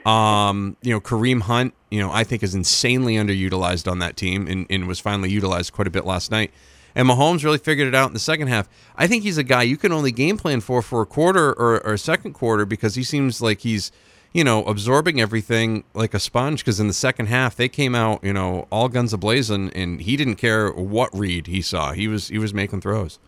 Um, 0.06 0.76
you 0.82 0.92
know 0.92 1.00
Kareem 1.00 1.42
Hunt, 1.42 1.74
you 1.90 2.00
know 2.00 2.10
I 2.10 2.24
think 2.24 2.42
is 2.42 2.54
insanely 2.54 3.14
underutilized 3.14 3.90
on 3.90 3.98
that 3.98 4.16
team, 4.16 4.46
and, 4.46 4.66
and 4.70 4.86
was 4.86 5.00
finally 5.00 5.30
utilized 5.30 5.72
quite 5.72 5.86
a 5.86 5.90
bit 5.90 6.04
last 6.04 6.30
night. 6.30 6.52
And 6.94 7.08
Mahomes 7.08 7.44
really 7.44 7.58
figured 7.58 7.86
it 7.86 7.94
out 7.94 8.08
in 8.08 8.14
the 8.14 8.18
second 8.18 8.48
half. 8.48 8.68
I 8.96 9.06
think 9.06 9.22
he's 9.22 9.38
a 9.38 9.44
guy 9.44 9.62
you 9.62 9.76
can 9.76 9.92
only 9.92 10.10
game 10.10 10.36
plan 10.36 10.60
for 10.60 10.82
for 10.82 11.02
a 11.02 11.06
quarter 11.06 11.50
or, 11.50 11.84
or 11.86 11.94
a 11.94 11.98
second 11.98 12.32
quarter 12.32 12.64
because 12.64 12.94
he 12.94 13.04
seems 13.04 13.40
like 13.40 13.60
he's 13.60 13.92
you 14.32 14.44
know, 14.44 14.62
absorbing 14.64 15.20
everything 15.20 15.84
like 15.94 16.14
a 16.14 16.18
sponge. 16.18 16.64
Because 16.64 16.80
in 16.80 16.86
the 16.86 16.94
second 16.94 17.26
half, 17.26 17.56
they 17.56 17.68
came 17.68 17.94
out, 17.94 18.22
you 18.22 18.32
know, 18.32 18.66
all 18.70 18.88
guns 18.88 19.14
ablazing, 19.14 19.72
and 19.74 20.00
he 20.00 20.16
didn't 20.16 20.36
care 20.36 20.70
what 20.70 21.10
read 21.16 21.46
he 21.46 21.62
saw. 21.62 21.92
He 21.92 22.08
was 22.08 22.28
he 22.28 22.38
was 22.38 22.52
making 22.52 22.80
throws. 22.80 23.18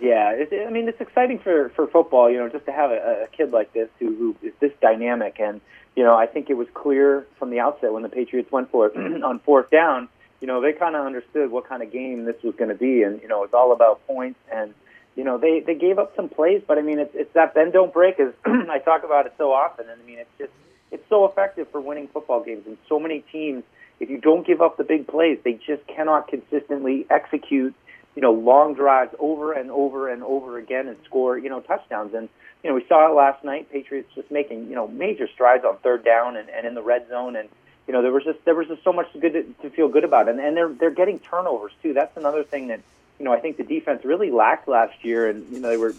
Yeah, 0.00 0.32
it, 0.32 0.66
I 0.66 0.70
mean, 0.70 0.88
it's 0.88 1.00
exciting 1.00 1.38
for 1.38 1.70
for 1.70 1.86
football, 1.86 2.30
you 2.30 2.38
know, 2.38 2.48
just 2.48 2.66
to 2.66 2.72
have 2.72 2.90
a, 2.90 3.24
a 3.24 3.26
kid 3.36 3.52
like 3.52 3.72
this 3.72 3.88
who, 3.98 4.14
who 4.14 4.36
is 4.46 4.52
this 4.60 4.72
dynamic. 4.80 5.40
And 5.40 5.60
you 5.96 6.02
know, 6.02 6.14
I 6.14 6.26
think 6.26 6.50
it 6.50 6.54
was 6.54 6.68
clear 6.74 7.26
from 7.38 7.50
the 7.50 7.60
outset 7.60 7.92
when 7.92 8.02
the 8.02 8.08
Patriots 8.08 8.50
went 8.50 8.70
for 8.70 8.86
it 8.86 8.96
on 9.22 9.38
fourth 9.40 9.70
down. 9.70 10.08
You 10.40 10.48
know, 10.48 10.60
they 10.60 10.72
kind 10.72 10.96
of 10.96 11.06
understood 11.06 11.50
what 11.50 11.68
kind 11.68 11.82
of 11.82 11.92
game 11.92 12.24
this 12.24 12.36
was 12.42 12.54
going 12.56 12.68
to 12.70 12.74
be, 12.74 13.02
and 13.02 13.22
you 13.22 13.28
know, 13.28 13.44
it's 13.44 13.54
all 13.54 13.72
about 13.72 14.06
points 14.06 14.38
and 14.52 14.74
you 15.16 15.22
know, 15.22 15.38
they 15.38 15.60
they 15.60 15.74
gave 15.74 15.98
up 15.98 16.14
some 16.16 16.28
plays, 16.28 16.62
but 16.66 16.78
I 16.78 16.82
mean, 16.82 16.98
it's 16.98 17.14
it's 17.14 17.32
that 17.34 17.54
bend 17.54 17.72
don't 17.72 17.92
break 17.92 18.18
as 18.18 18.32
I 18.44 18.78
talk 18.80 19.04
about 19.04 19.26
it 19.26 19.34
so 19.38 19.52
often, 19.52 19.88
and 19.88 20.00
I 20.00 20.04
mean, 20.04 20.18
it's 20.18 20.30
just 20.38 20.52
it's 20.90 21.08
so 21.08 21.24
effective 21.24 21.68
for 21.70 21.80
winning 21.80 22.08
football 22.08 22.42
games. 22.42 22.64
And 22.66 22.76
so 22.88 22.98
many 22.98 23.20
teams, 23.32 23.62
if 24.00 24.10
you 24.10 24.18
don't 24.18 24.46
give 24.46 24.60
up 24.60 24.76
the 24.76 24.84
big 24.84 25.06
plays, 25.06 25.38
they 25.44 25.54
just 25.54 25.86
cannot 25.86 26.28
consistently 26.28 27.06
execute, 27.10 27.74
you 28.14 28.22
know, 28.22 28.32
long 28.32 28.74
drives 28.74 29.14
over 29.18 29.52
and 29.52 29.70
over 29.70 30.08
and 30.08 30.22
over 30.22 30.58
again 30.58 30.88
and 30.88 30.96
score, 31.04 31.36
you 31.36 31.48
know, 31.48 31.60
touchdowns. 31.60 32.14
And 32.14 32.28
you 32.62 32.70
know, 32.70 32.76
we 32.76 32.84
saw 32.88 33.10
it 33.10 33.14
last 33.14 33.44
night. 33.44 33.70
Patriots 33.70 34.08
just 34.14 34.30
making 34.30 34.68
you 34.68 34.74
know 34.74 34.88
major 34.88 35.28
strides 35.28 35.64
on 35.64 35.76
third 35.78 36.04
down 36.04 36.36
and, 36.36 36.48
and 36.48 36.66
in 36.66 36.74
the 36.74 36.82
red 36.82 37.08
zone, 37.08 37.36
and 37.36 37.48
you 37.86 37.92
know, 37.92 38.02
there 38.02 38.12
was 38.12 38.24
just 38.24 38.44
there 38.44 38.54
was 38.54 38.68
just 38.68 38.82
so 38.82 38.92
much 38.92 39.06
good 39.20 39.32
to, 39.32 39.42
to 39.62 39.70
feel 39.70 39.88
good 39.88 40.04
about, 40.04 40.28
and 40.28 40.40
and 40.40 40.56
they're 40.56 40.72
they're 40.72 40.90
getting 40.90 41.18
turnovers 41.18 41.72
too. 41.82 41.92
That's 41.92 42.16
another 42.16 42.42
thing 42.42 42.68
that 42.68 42.80
you 43.18 43.24
know, 43.24 43.32
I 43.32 43.40
think 43.40 43.56
the 43.56 43.64
defense 43.64 44.04
really 44.04 44.30
lacked 44.30 44.68
last 44.68 45.04
year, 45.04 45.28
and 45.28 45.50
you 45.52 45.60
know 45.60 45.68
they 45.68 45.76
were 45.76 45.94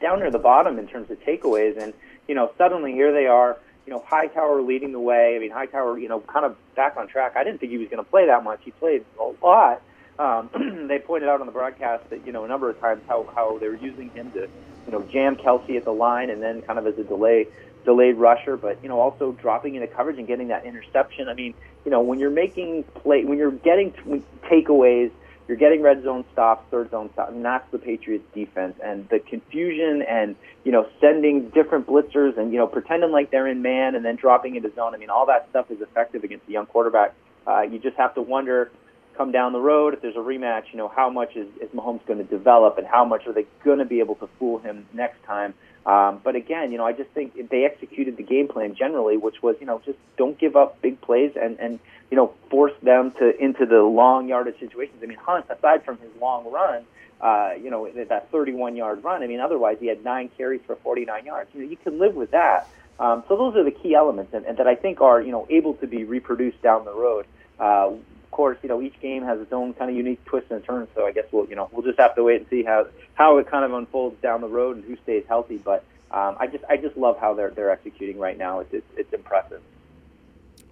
down 0.00 0.18
near 0.18 0.30
the 0.30 0.38
bottom 0.38 0.78
in 0.78 0.88
terms 0.88 1.10
of 1.10 1.20
takeaways, 1.20 1.80
and 1.80 1.94
you 2.26 2.34
know 2.34 2.50
suddenly 2.58 2.92
here 2.92 3.12
they 3.12 3.26
are. 3.26 3.58
You 3.86 3.92
know, 3.92 4.04
Hightower 4.06 4.62
leading 4.62 4.92
the 4.92 5.00
way. 5.00 5.34
I 5.34 5.40
mean, 5.40 5.50
Hightower, 5.50 5.98
you 5.98 6.08
know, 6.08 6.20
kind 6.20 6.46
of 6.46 6.56
back 6.76 6.96
on 6.96 7.08
track. 7.08 7.32
I 7.34 7.42
didn't 7.42 7.58
think 7.58 7.72
he 7.72 7.78
was 7.78 7.88
going 7.88 8.02
to 8.02 8.08
play 8.08 8.26
that 8.26 8.44
much. 8.44 8.60
He 8.64 8.70
played 8.70 9.04
a 9.18 9.44
lot. 9.44 9.82
Um, 10.22 10.86
they 10.88 11.00
pointed 11.00 11.28
out 11.28 11.40
on 11.40 11.46
the 11.46 11.52
broadcast 11.52 12.08
that 12.10 12.24
you 12.24 12.32
know 12.32 12.44
a 12.44 12.48
number 12.48 12.70
of 12.70 12.80
times 12.80 13.02
how 13.08 13.28
how 13.34 13.58
they 13.58 13.68
were 13.68 13.76
using 13.76 14.10
him 14.10 14.30
to 14.32 14.48
you 14.86 14.92
know 14.92 15.02
jam 15.12 15.36
Kelce 15.36 15.76
at 15.76 15.84
the 15.84 15.92
line 15.92 16.30
and 16.30 16.40
then 16.40 16.62
kind 16.62 16.78
of 16.78 16.86
as 16.86 16.96
a 16.98 17.04
delay 17.04 17.48
delayed 17.84 18.16
rusher, 18.16 18.56
but 18.56 18.78
you 18.82 18.88
know 18.88 19.00
also 19.00 19.32
dropping 19.32 19.74
into 19.74 19.88
coverage 19.88 20.18
and 20.18 20.28
getting 20.28 20.48
that 20.48 20.64
interception. 20.64 21.28
I 21.28 21.34
mean, 21.34 21.54
you 21.84 21.90
know 21.90 22.00
when 22.00 22.20
you're 22.20 22.30
making 22.30 22.84
play 22.84 23.24
when 23.24 23.36
you're 23.36 23.50
getting 23.50 23.92
t- 23.92 24.22
takeaways 24.44 25.10
you're 25.48 25.56
getting 25.56 25.82
red 25.82 26.02
zone 26.02 26.24
stops, 26.32 26.64
third 26.70 26.90
zone 26.90 27.10
stops, 27.12 27.32
and 27.32 27.44
that's 27.44 27.68
the 27.72 27.78
Patriots 27.78 28.24
defense. 28.32 28.78
And 28.82 29.08
the 29.08 29.18
confusion 29.18 30.02
and, 30.02 30.36
you 30.64 30.72
know, 30.72 30.88
sending 31.00 31.50
different 31.50 31.86
blitzers 31.86 32.38
and, 32.38 32.52
you 32.52 32.58
know, 32.58 32.66
pretending 32.66 33.10
like 33.10 33.30
they're 33.30 33.48
in 33.48 33.60
man 33.60 33.94
and 33.94 34.04
then 34.04 34.16
dropping 34.16 34.56
into 34.56 34.72
zone. 34.74 34.94
I 34.94 34.98
mean, 34.98 35.10
all 35.10 35.26
that 35.26 35.48
stuff 35.50 35.70
is 35.70 35.80
effective 35.80 36.22
against 36.22 36.48
a 36.48 36.52
young 36.52 36.66
quarterback. 36.66 37.14
Uh, 37.46 37.62
you 37.62 37.78
just 37.80 37.96
have 37.96 38.14
to 38.14 38.22
wonder, 38.22 38.70
come 39.16 39.32
down 39.32 39.52
the 39.52 39.60
road, 39.60 39.94
if 39.94 40.02
there's 40.02 40.16
a 40.16 40.20
rematch, 40.20 40.64
you 40.72 40.78
know, 40.78 40.88
how 40.88 41.10
much 41.10 41.36
is, 41.36 41.48
is 41.60 41.68
Mahomes 41.70 42.04
going 42.06 42.18
to 42.18 42.24
develop 42.24 42.78
and 42.78 42.86
how 42.86 43.04
much 43.04 43.26
are 43.26 43.32
they 43.32 43.46
going 43.64 43.78
to 43.78 43.84
be 43.84 44.00
able 44.00 44.14
to 44.16 44.28
fool 44.38 44.58
him 44.58 44.86
next 44.92 45.22
time? 45.24 45.54
Um, 45.84 46.20
but 46.22 46.36
again, 46.36 46.70
you 46.70 46.78
know, 46.78 46.86
I 46.86 46.92
just 46.92 47.10
think 47.10 47.50
they 47.50 47.64
executed 47.64 48.16
the 48.16 48.22
game 48.22 48.48
plan 48.48 48.74
generally, 48.74 49.16
which 49.16 49.42
was, 49.42 49.56
you 49.60 49.66
know, 49.66 49.82
just 49.84 49.98
don't 50.16 50.38
give 50.38 50.54
up 50.54 50.80
big 50.80 51.00
plays 51.00 51.32
and, 51.40 51.58
and 51.58 51.80
you 52.10 52.16
know, 52.16 52.34
force 52.50 52.74
them 52.82 53.10
to 53.12 53.36
into 53.42 53.66
the 53.66 53.82
long 53.82 54.28
yardage 54.28 54.60
situations. 54.60 54.98
I 55.02 55.06
mean, 55.06 55.18
Hunt, 55.18 55.46
aside 55.48 55.84
from 55.84 55.98
his 55.98 56.10
long 56.20 56.50
run, 56.52 56.84
uh, 57.20 57.52
you 57.60 57.70
know, 57.70 57.88
that 57.90 58.30
31 58.30 58.76
yard 58.76 59.02
run. 59.02 59.22
I 59.22 59.26
mean, 59.26 59.40
otherwise 59.40 59.78
he 59.80 59.86
had 59.86 60.04
nine 60.04 60.30
carries 60.36 60.60
for 60.66 60.76
49 60.76 61.24
yards. 61.24 61.50
You 61.54 61.62
know, 61.62 61.70
you 61.70 61.76
can 61.76 61.98
live 61.98 62.14
with 62.14 62.32
that. 62.32 62.68
Um, 63.00 63.24
so 63.28 63.36
those 63.36 63.56
are 63.56 63.64
the 63.64 63.70
key 63.70 63.94
elements, 63.94 64.34
and, 64.34 64.44
and 64.44 64.58
that 64.58 64.66
I 64.66 64.74
think 64.74 65.00
are 65.00 65.20
you 65.20 65.32
know 65.32 65.46
able 65.48 65.74
to 65.74 65.86
be 65.86 66.04
reproduced 66.04 66.60
down 66.62 66.84
the 66.84 66.94
road. 66.94 67.26
Uh, 67.58 67.92
course, 68.32 68.58
you 68.62 68.68
know 68.68 68.82
each 68.82 68.98
game 69.00 69.22
has 69.22 69.40
its 69.40 69.52
own 69.52 69.74
kind 69.74 69.90
of 69.90 69.96
unique 69.96 70.24
twists 70.24 70.50
and 70.50 70.64
turns. 70.64 70.88
So 70.96 71.06
I 71.06 71.12
guess 71.12 71.26
we'll 71.30 71.48
you 71.48 71.54
know 71.54 71.68
we'll 71.70 71.86
just 71.86 72.00
have 72.00 72.16
to 72.16 72.24
wait 72.24 72.40
and 72.40 72.50
see 72.50 72.64
how 72.64 72.86
how 73.14 73.38
it 73.38 73.46
kind 73.46 73.64
of 73.64 73.72
unfolds 73.72 74.20
down 74.20 74.40
the 74.40 74.48
road 74.48 74.76
and 74.76 74.84
who 74.84 74.96
stays 75.04 75.24
healthy. 75.28 75.58
But 75.58 75.84
um, 76.10 76.36
I 76.40 76.48
just 76.48 76.64
I 76.68 76.76
just 76.76 76.96
love 76.96 77.18
how 77.18 77.34
they're 77.34 77.50
they're 77.50 77.70
executing 77.70 78.18
right 78.18 78.36
now. 78.36 78.60
It's 78.60 78.74
it's, 78.74 78.86
it's 78.96 79.12
impressive. 79.12 79.62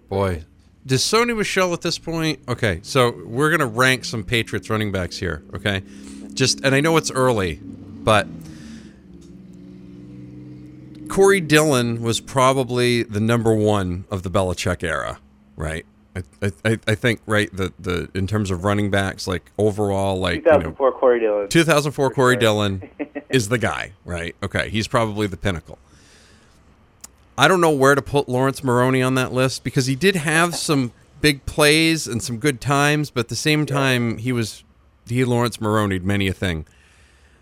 Boy, 0.09 0.45
does 0.85 1.03
Sony 1.03 1.37
Michel 1.37 1.73
at 1.73 1.83
this 1.83 1.99
point? 1.99 2.41
Okay, 2.49 2.81
so 2.83 3.23
we're 3.25 3.51
gonna 3.51 3.67
rank 3.67 4.05
some 4.05 4.25
Patriots 4.25 4.69
running 4.69 4.91
backs 4.91 5.19
here. 5.19 5.45
Okay, 5.55 5.83
just 6.35 6.65
and 6.65 6.75
I 6.75 6.81
know 6.81 6.97
it's 6.97 7.11
early, 7.11 7.61
but 7.63 8.27
Corey 11.09 11.41
Dillon 11.41 12.03
was 12.03 12.21
probably 12.21 13.03
the 13.03 13.21
number 13.21 13.55
one 13.55 14.05
of 14.11 14.23
the 14.23 14.31
Belichick 14.31 14.85
era, 14.85 15.19
right? 15.57 15.85
I, 16.17 16.53
I, 16.65 16.79
I 16.89 16.95
think 16.95 17.21
right 17.27 17.55
the 17.55 17.73
the 17.79 18.11
in 18.15 18.27
terms 18.27 18.51
of 18.51 18.65
running 18.65 18.91
backs 18.91 19.29
like 19.29 19.51
overall 19.59 20.19
like 20.19 20.45
2004 20.45 20.89
you 20.89 20.93
know, 20.93 20.99
Corey 20.99 21.21
Dillon 21.21 21.49
2004 21.49 22.11
Corey 22.11 22.35
sure. 22.35 22.41
Dillon 22.41 22.91
is 23.29 23.49
the 23.49 23.59
guy 23.59 23.93
right 24.05 24.35
okay 24.43 24.69
he's 24.71 24.89
probably 24.89 25.27
the 25.27 25.37
pinnacle 25.37 25.79
I 27.41 27.49
don't 27.49 27.63
know 27.63 27.71
where 27.71 27.95
to 27.95 28.03
put 28.03 28.29
Laurence 28.29 28.63
Maroney 28.63 29.01
on 29.01 29.15
that 29.15 29.33
list 29.33 29.65
because 29.65 29.87
he 29.87 29.95
did 29.95 30.15
have 30.15 30.55
some 30.55 30.93
big 31.23 31.47
plays 31.47 32.07
and 32.07 32.23
some 32.23 32.37
good 32.37 32.61
times, 32.61 33.11
but 33.11 33.21
at 33.21 33.29
the 33.29 33.35
same 33.35 33.65
time 33.65 34.19
he 34.19 34.31
was 34.31 34.63
he 35.09 35.25
Laurence 35.25 35.59
Maroney 35.59 35.99
many 35.99 36.29
a 36.29 36.35
thing. 36.35 36.67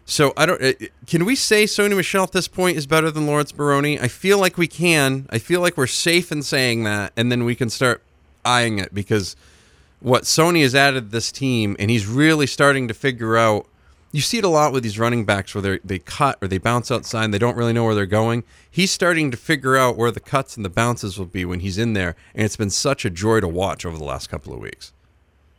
So 0.04 0.32
I 0.36 0.46
don't. 0.46 0.62
Uh, 0.62 0.72
can 1.06 1.24
we 1.24 1.34
say 1.34 1.64
Sony 1.64 1.96
Michel 1.96 2.22
at 2.22 2.30
this 2.30 2.46
point 2.46 2.76
is 2.78 2.86
better 2.86 3.10
than 3.10 3.26
Laurence 3.26 3.54
Maroney? 3.56 4.00
I 4.00 4.06
feel 4.06 4.38
like 4.38 4.56
we 4.56 4.68
can. 4.68 5.26
I 5.30 5.38
feel 5.38 5.60
like 5.60 5.76
we're 5.76 5.88
safe 5.88 6.30
in 6.30 6.42
saying 6.42 6.84
that, 6.84 7.12
and 7.16 7.32
then 7.32 7.44
we 7.44 7.56
can 7.56 7.68
start 7.68 8.02
eyeing 8.48 8.78
it 8.78 8.94
because 8.94 9.36
what 10.00 10.22
Sony 10.22 10.62
has 10.62 10.74
added 10.74 11.10
this 11.10 11.30
team, 11.30 11.76
and 11.78 11.90
he's 11.90 12.06
really 12.06 12.46
starting 12.46 12.88
to 12.88 12.94
figure 12.94 13.36
out 13.36 13.66
you 14.10 14.22
see 14.22 14.38
it 14.38 14.44
a 14.44 14.48
lot 14.48 14.72
with 14.72 14.82
these 14.82 14.98
running 14.98 15.26
backs 15.26 15.54
where 15.54 15.60
they 15.60 15.78
they 15.84 15.98
cut 15.98 16.38
or 16.40 16.48
they 16.48 16.58
bounce 16.58 16.90
outside 16.90 17.24
and 17.24 17.34
they 17.34 17.38
don't 17.38 17.56
really 17.56 17.74
know 17.74 17.84
where 17.84 17.94
they're 17.94 18.06
going. 18.06 18.42
He's 18.70 18.90
starting 18.90 19.30
to 19.30 19.36
figure 19.36 19.76
out 19.76 19.96
where 19.96 20.10
the 20.10 20.20
cuts 20.20 20.56
and 20.56 20.64
the 20.64 20.70
bounces 20.70 21.18
will 21.18 21.26
be 21.26 21.44
when 21.44 21.60
he's 21.60 21.78
in 21.78 21.92
there, 21.92 22.16
and 22.34 22.44
it's 22.44 22.56
been 22.56 22.70
such 22.70 23.04
a 23.04 23.10
joy 23.10 23.40
to 23.40 23.48
watch 23.48 23.84
over 23.84 23.98
the 23.98 24.04
last 24.04 24.28
couple 24.28 24.54
of 24.54 24.60
weeks. 24.60 24.92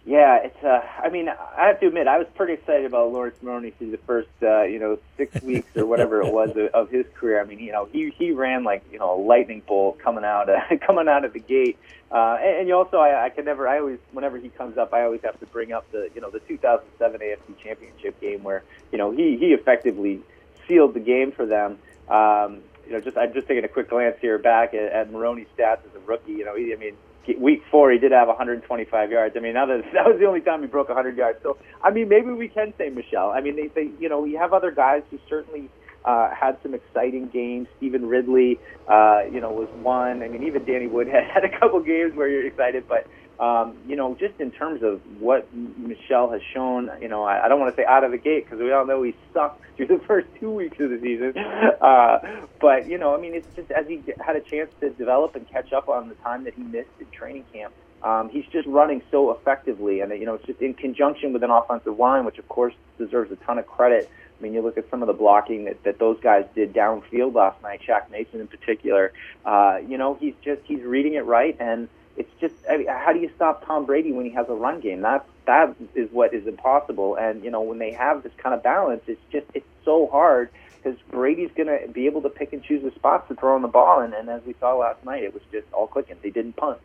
Yeah, 0.05 0.39
it's. 0.43 0.63
Uh, 0.63 0.81
I 1.03 1.09
mean, 1.09 1.27
I 1.29 1.67
have 1.67 1.79
to 1.81 1.87
admit, 1.87 2.07
I 2.07 2.17
was 2.17 2.27
pretty 2.33 2.53
excited 2.53 2.85
about 2.85 3.11
Laurence 3.11 3.35
Maroney 3.41 3.71
through 3.71 3.91
the 3.91 3.97
first, 3.97 4.29
uh, 4.41 4.63
you 4.63 4.79
know, 4.79 4.97
six 5.17 5.41
weeks 5.43 5.75
or 5.75 5.85
whatever 5.85 6.21
it 6.21 6.31
was 6.31 6.51
of, 6.51 6.67
of 6.73 6.89
his 6.89 7.05
career. 7.15 7.41
I 7.41 7.43
mean, 7.43 7.59
you 7.59 7.71
know, 7.71 7.85
he 7.91 8.09
he 8.17 8.31
ran 8.31 8.63
like 8.63 8.83
you 8.91 8.99
know 8.99 9.15
a 9.15 9.19
lightning 9.21 9.61
bolt 9.67 9.99
coming 9.99 10.23
out 10.23 10.49
uh, 10.49 10.61
coming 10.85 11.07
out 11.07 11.25
of 11.25 11.33
the 11.33 11.39
gate. 11.39 11.77
Uh, 12.11 12.37
and, 12.41 12.59
and 12.59 12.67
you 12.67 12.75
also, 12.75 12.97
I, 12.97 13.25
I 13.25 13.29
can 13.29 13.45
never. 13.45 13.67
I 13.67 13.79
always, 13.79 13.99
whenever 14.13 14.37
he 14.37 14.49
comes 14.49 14.77
up, 14.77 14.93
I 14.93 15.03
always 15.03 15.21
have 15.23 15.39
to 15.41 15.45
bring 15.47 15.73
up 15.73 15.91
the 15.91 16.09
you 16.15 16.21
know 16.21 16.29
the 16.29 16.39
2007 16.39 17.19
AFC 17.19 17.57
Championship 17.61 18.19
game 18.21 18.41
where 18.41 18.63
you 18.91 18.97
know 18.97 19.11
he 19.11 19.37
he 19.37 19.47
effectively 19.47 20.21
sealed 20.67 20.93
the 20.93 21.01
game 21.01 21.33
for 21.33 21.45
them. 21.45 21.77
Um, 22.07 22.61
you 22.87 22.93
know, 22.93 23.01
just 23.01 23.17
I'm 23.17 23.33
just 23.33 23.47
taking 23.49 23.65
a 23.65 23.67
quick 23.67 23.89
glance 23.89 24.17
here 24.21 24.37
back 24.37 24.73
at, 24.73 24.91
at 24.91 25.11
Maroney's 25.11 25.47
stats 25.57 25.85
as 25.85 25.93
a 25.93 25.99
rookie. 25.99 26.31
You 26.31 26.45
know, 26.45 26.55
he, 26.55 26.73
I 26.73 26.77
mean 26.77 26.95
week 27.39 27.61
four, 27.71 27.91
he 27.91 27.97
did 27.97 28.11
have 28.11 28.27
125 28.27 29.11
yards. 29.11 29.35
I 29.37 29.39
mean, 29.39 29.53
that, 29.53 29.67
that 29.93 30.05
was 30.05 30.17
the 30.19 30.25
only 30.25 30.41
time 30.41 30.61
he 30.61 30.67
broke 30.67 30.89
100 30.89 31.17
yards. 31.17 31.39
So, 31.43 31.57
I 31.83 31.91
mean, 31.91 32.09
maybe 32.09 32.31
we 32.31 32.47
can 32.47 32.73
say 32.77 32.89
Michel. 32.89 33.29
I 33.29 33.41
mean, 33.41 33.55
they, 33.55 33.67
they 33.67 33.91
you 33.99 34.09
know, 34.09 34.21
we 34.21 34.33
have 34.33 34.53
other 34.53 34.71
guys 34.71 35.03
who 35.11 35.19
certainly 35.29 35.69
uh, 36.05 36.33
had 36.33 36.57
some 36.63 36.73
exciting 36.73 37.27
games. 37.27 37.67
Stevan 37.77 38.07
Ridley, 38.07 38.59
uh, 38.87 39.21
you 39.31 39.41
know, 39.41 39.51
was 39.51 39.69
one. 39.81 40.23
I 40.23 40.27
mean, 40.27 40.43
even 40.43 40.65
Danny 40.65 40.87
Woodhead 40.87 41.23
had 41.33 41.43
a 41.43 41.59
couple 41.59 41.79
games 41.81 42.15
where 42.15 42.27
you're 42.27 42.45
excited, 42.45 42.85
but 42.87 43.07
um, 43.39 43.77
you 43.87 43.95
know, 43.95 44.15
just 44.19 44.39
in 44.39 44.51
terms 44.51 44.83
of 44.83 44.99
what 45.19 45.47
Michel 45.53 46.29
has 46.31 46.41
shown, 46.53 46.91
you 47.01 47.07
know, 47.07 47.23
I, 47.23 47.45
I 47.45 47.47
don't 47.47 47.59
want 47.59 47.73
to 47.73 47.81
say 47.81 47.85
out 47.85 48.03
of 48.03 48.11
the 48.11 48.17
gate 48.17 48.45
because 48.45 48.59
we 48.59 48.71
all 48.73 48.85
know 48.85 49.01
he 49.01 49.15
sucked 49.33 49.63
through 49.77 49.87
the 49.87 49.99
first 49.99 50.27
two 50.39 50.51
weeks 50.51 50.77
of 50.79 50.89
the 50.89 50.99
season. 51.01 51.33
Uh, 51.79 52.19
but 52.59 52.89
you 52.89 52.97
know, 52.97 53.15
I 53.15 53.21
mean, 53.21 53.33
it's 53.33 53.47
just 53.55 53.71
as 53.71 53.87
he 53.87 54.03
had 54.19 54.35
a 54.35 54.41
chance 54.41 54.69
to 54.81 54.89
develop 54.89 55.35
and 55.35 55.47
catch 55.49 55.71
up 55.71 55.87
on 55.87 56.09
the 56.09 56.15
time 56.15 56.43
that 56.43 56.53
he 56.53 56.61
missed 56.61 56.89
in 56.99 57.05
training 57.07 57.45
camp. 57.53 57.73
Um, 58.03 58.29
he's 58.29 58.45
just 58.51 58.67
running 58.67 59.01
so 59.11 59.31
effectively, 59.31 60.01
and 60.01 60.11
you 60.11 60.25
know, 60.25 60.35
it's 60.35 60.45
just 60.45 60.61
in 60.61 60.73
conjunction 60.73 61.31
with 61.31 61.43
an 61.43 61.51
offensive 61.51 61.97
line, 61.97 62.25
which 62.25 62.37
of 62.37 62.47
course 62.49 62.73
deserves 62.97 63.31
a 63.31 63.37
ton 63.37 63.59
of 63.59 63.67
credit. 63.67 64.09
I 64.37 64.43
mean, 64.43 64.53
you 64.53 64.61
look 64.61 64.77
at 64.77 64.89
some 64.89 65.01
of 65.01 65.07
the 65.07 65.13
blocking 65.13 65.65
that, 65.65 65.83
that 65.83 65.99
those 65.99 66.19
guys 66.19 66.45
did 66.53 66.73
downfield 66.73 67.33
last 67.33 67.61
night, 67.61 67.81
Shaq 67.87 68.09
Mason 68.09 68.41
in 68.41 68.47
particular. 68.47 69.13
Uh, 69.45 69.79
you 69.87 69.97
know, 69.97 70.15
he's 70.15 70.35
just 70.43 70.61
he's 70.65 70.81
reading 70.81 71.13
it 71.13 71.25
right, 71.25 71.55
and 71.59 71.87
it's 72.17 72.31
just 72.39 72.55
I 72.69 72.77
mean, 72.77 72.87
how 72.87 73.13
do 73.13 73.19
you 73.19 73.31
stop 73.35 73.65
Tom 73.65 73.85
Brady 73.85 74.11
when 74.11 74.25
he 74.25 74.31
has 74.31 74.47
a 74.49 74.53
run 74.53 74.79
game? 74.79 75.01
That 75.01 75.25
that 75.45 75.75
is 75.95 76.09
what 76.11 76.33
is 76.33 76.47
impossible. 76.47 77.15
And 77.15 77.43
you 77.43 77.51
know 77.51 77.61
when 77.61 77.79
they 77.79 77.91
have 77.91 78.23
this 78.23 78.33
kind 78.37 78.53
of 78.53 78.61
balance, 78.63 79.03
it's 79.07 79.21
just 79.31 79.47
it's 79.53 79.67
so 79.85 80.07
hard 80.07 80.49
because 80.81 80.99
Brady's 81.11 81.51
going 81.55 81.67
to 81.67 81.91
be 81.91 82.05
able 82.05 82.21
to 82.21 82.29
pick 82.29 82.53
and 82.53 82.63
choose 82.63 82.83
the 82.83 82.91
spots 82.91 83.27
to 83.27 83.35
throw 83.35 83.55
on 83.55 83.61
the 83.61 83.67
ball. 83.67 83.99
And, 83.99 84.13
and 84.13 84.29
as 84.29 84.41
we 84.45 84.55
saw 84.59 84.75
last 84.75 85.03
night, 85.03 85.23
it 85.23 85.33
was 85.33 85.43
just 85.51 85.67
all 85.73 85.87
clicking. 85.87 86.15
They 86.21 86.29
didn't 86.29 86.55
punt. 86.55 86.79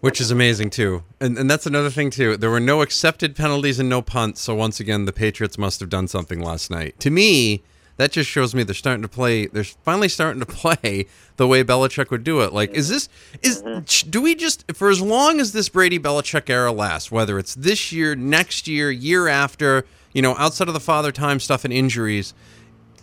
Which 0.00 0.20
is 0.20 0.30
amazing 0.30 0.70
too, 0.70 1.02
and 1.20 1.38
and 1.38 1.50
that's 1.50 1.66
another 1.66 1.90
thing 1.90 2.10
too. 2.10 2.36
There 2.36 2.50
were 2.50 2.60
no 2.60 2.82
accepted 2.82 3.34
penalties 3.34 3.80
and 3.80 3.88
no 3.88 4.02
punts. 4.02 4.42
So 4.42 4.54
once 4.54 4.78
again, 4.78 5.06
the 5.06 5.12
Patriots 5.12 5.56
must 5.56 5.80
have 5.80 5.88
done 5.88 6.06
something 6.06 6.38
last 6.38 6.70
night. 6.70 7.00
To 7.00 7.10
me, 7.10 7.62
that 7.96 8.12
just 8.12 8.28
shows 8.28 8.54
me 8.54 8.62
they're 8.62 8.74
starting 8.74 9.02
to 9.02 9.08
play. 9.08 9.46
They're 9.46 9.64
finally 9.64 10.08
starting 10.08 10.40
to 10.40 10.46
play 10.46 11.06
the 11.36 11.46
way 11.46 11.64
Belichick 11.64 12.10
would 12.10 12.24
do 12.24 12.40
it. 12.40 12.52
Like, 12.52 12.74
is 12.74 12.88
this 12.88 13.08
is 13.42 13.62
mm-hmm. 13.62 14.10
do 14.10 14.22
we 14.22 14.34
just 14.34 14.70
for 14.74 14.90
as 14.90 15.00
long 15.00 15.40
as 15.40 15.52
this 15.52 15.68
Brady 15.68 15.98
Belichick 15.98 16.50
era 16.50 16.72
lasts, 16.72 17.10
whether 17.10 17.38
it's 17.38 17.54
this 17.54 17.92
year, 17.92 18.14
next 18.14 18.68
year, 18.68 18.90
year 18.90 19.28
after, 19.28 19.86
you 20.12 20.22
know, 20.22 20.34
outside 20.36 20.68
of 20.68 20.74
the 20.74 20.80
father 20.80 21.12
time 21.12 21.40
stuff 21.40 21.64
and 21.64 21.72
injuries, 21.72 22.34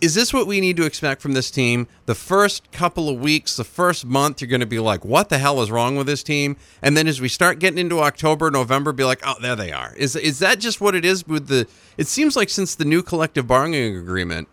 is 0.00 0.14
this 0.14 0.34
what 0.34 0.46
we 0.46 0.60
need 0.60 0.76
to 0.76 0.84
expect 0.84 1.22
from 1.22 1.32
this 1.32 1.50
team? 1.50 1.86
The 2.06 2.14
first 2.14 2.70
couple 2.72 3.08
of 3.08 3.20
weeks, 3.20 3.56
the 3.56 3.64
first 3.64 4.04
month, 4.04 4.40
you're 4.40 4.48
going 4.48 4.60
to 4.60 4.66
be 4.66 4.78
like, 4.78 5.04
what 5.04 5.28
the 5.30 5.38
hell 5.38 5.62
is 5.62 5.70
wrong 5.70 5.96
with 5.96 6.06
this 6.06 6.22
team? 6.22 6.56
And 6.82 6.96
then 6.96 7.08
as 7.08 7.20
we 7.20 7.28
start 7.28 7.58
getting 7.58 7.78
into 7.78 8.00
October, 8.00 8.50
November, 8.50 8.92
be 8.92 9.04
like, 9.04 9.20
oh, 9.24 9.36
there 9.40 9.56
they 9.56 9.72
are. 9.72 9.94
Is 9.96 10.14
is 10.14 10.40
that 10.40 10.60
just 10.60 10.80
what 10.80 10.94
it 10.94 11.04
is 11.04 11.26
with 11.26 11.48
the? 11.48 11.66
It 11.96 12.06
seems 12.06 12.36
like 12.36 12.50
since 12.50 12.74
the 12.74 12.84
new 12.84 13.02
collective 13.02 13.46
bargaining 13.46 13.96
agreement, 13.96 14.48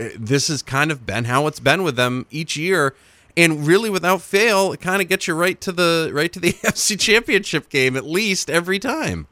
Uh, 0.00 0.08
this 0.18 0.48
has 0.48 0.62
kind 0.62 0.90
of 0.90 1.04
been 1.04 1.24
how 1.24 1.46
it's 1.46 1.60
been 1.60 1.82
with 1.82 1.96
them 1.96 2.26
each 2.30 2.56
year. 2.56 2.94
And 3.36 3.66
really, 3.66 3.90
without 3.90 4.22
fail, 4.22 4.72
it 4.72 4.80
kind 4.80 5.00
of 5.00 5.08
gets 5.08 5.28
you 5.28 5.34
right 5.34 5.60
to 5.60 5.72
the 5.72 6.10
right 6.12 6.32
to 6.32 6.40
the 6.40 6.52
AFC 6.64 6.98
Championship 6.98 7.68
game 7.68 7.96
at 7.96 8.04
least 8.04 8.50
every 8.50 8.78
time. 8.78 9.26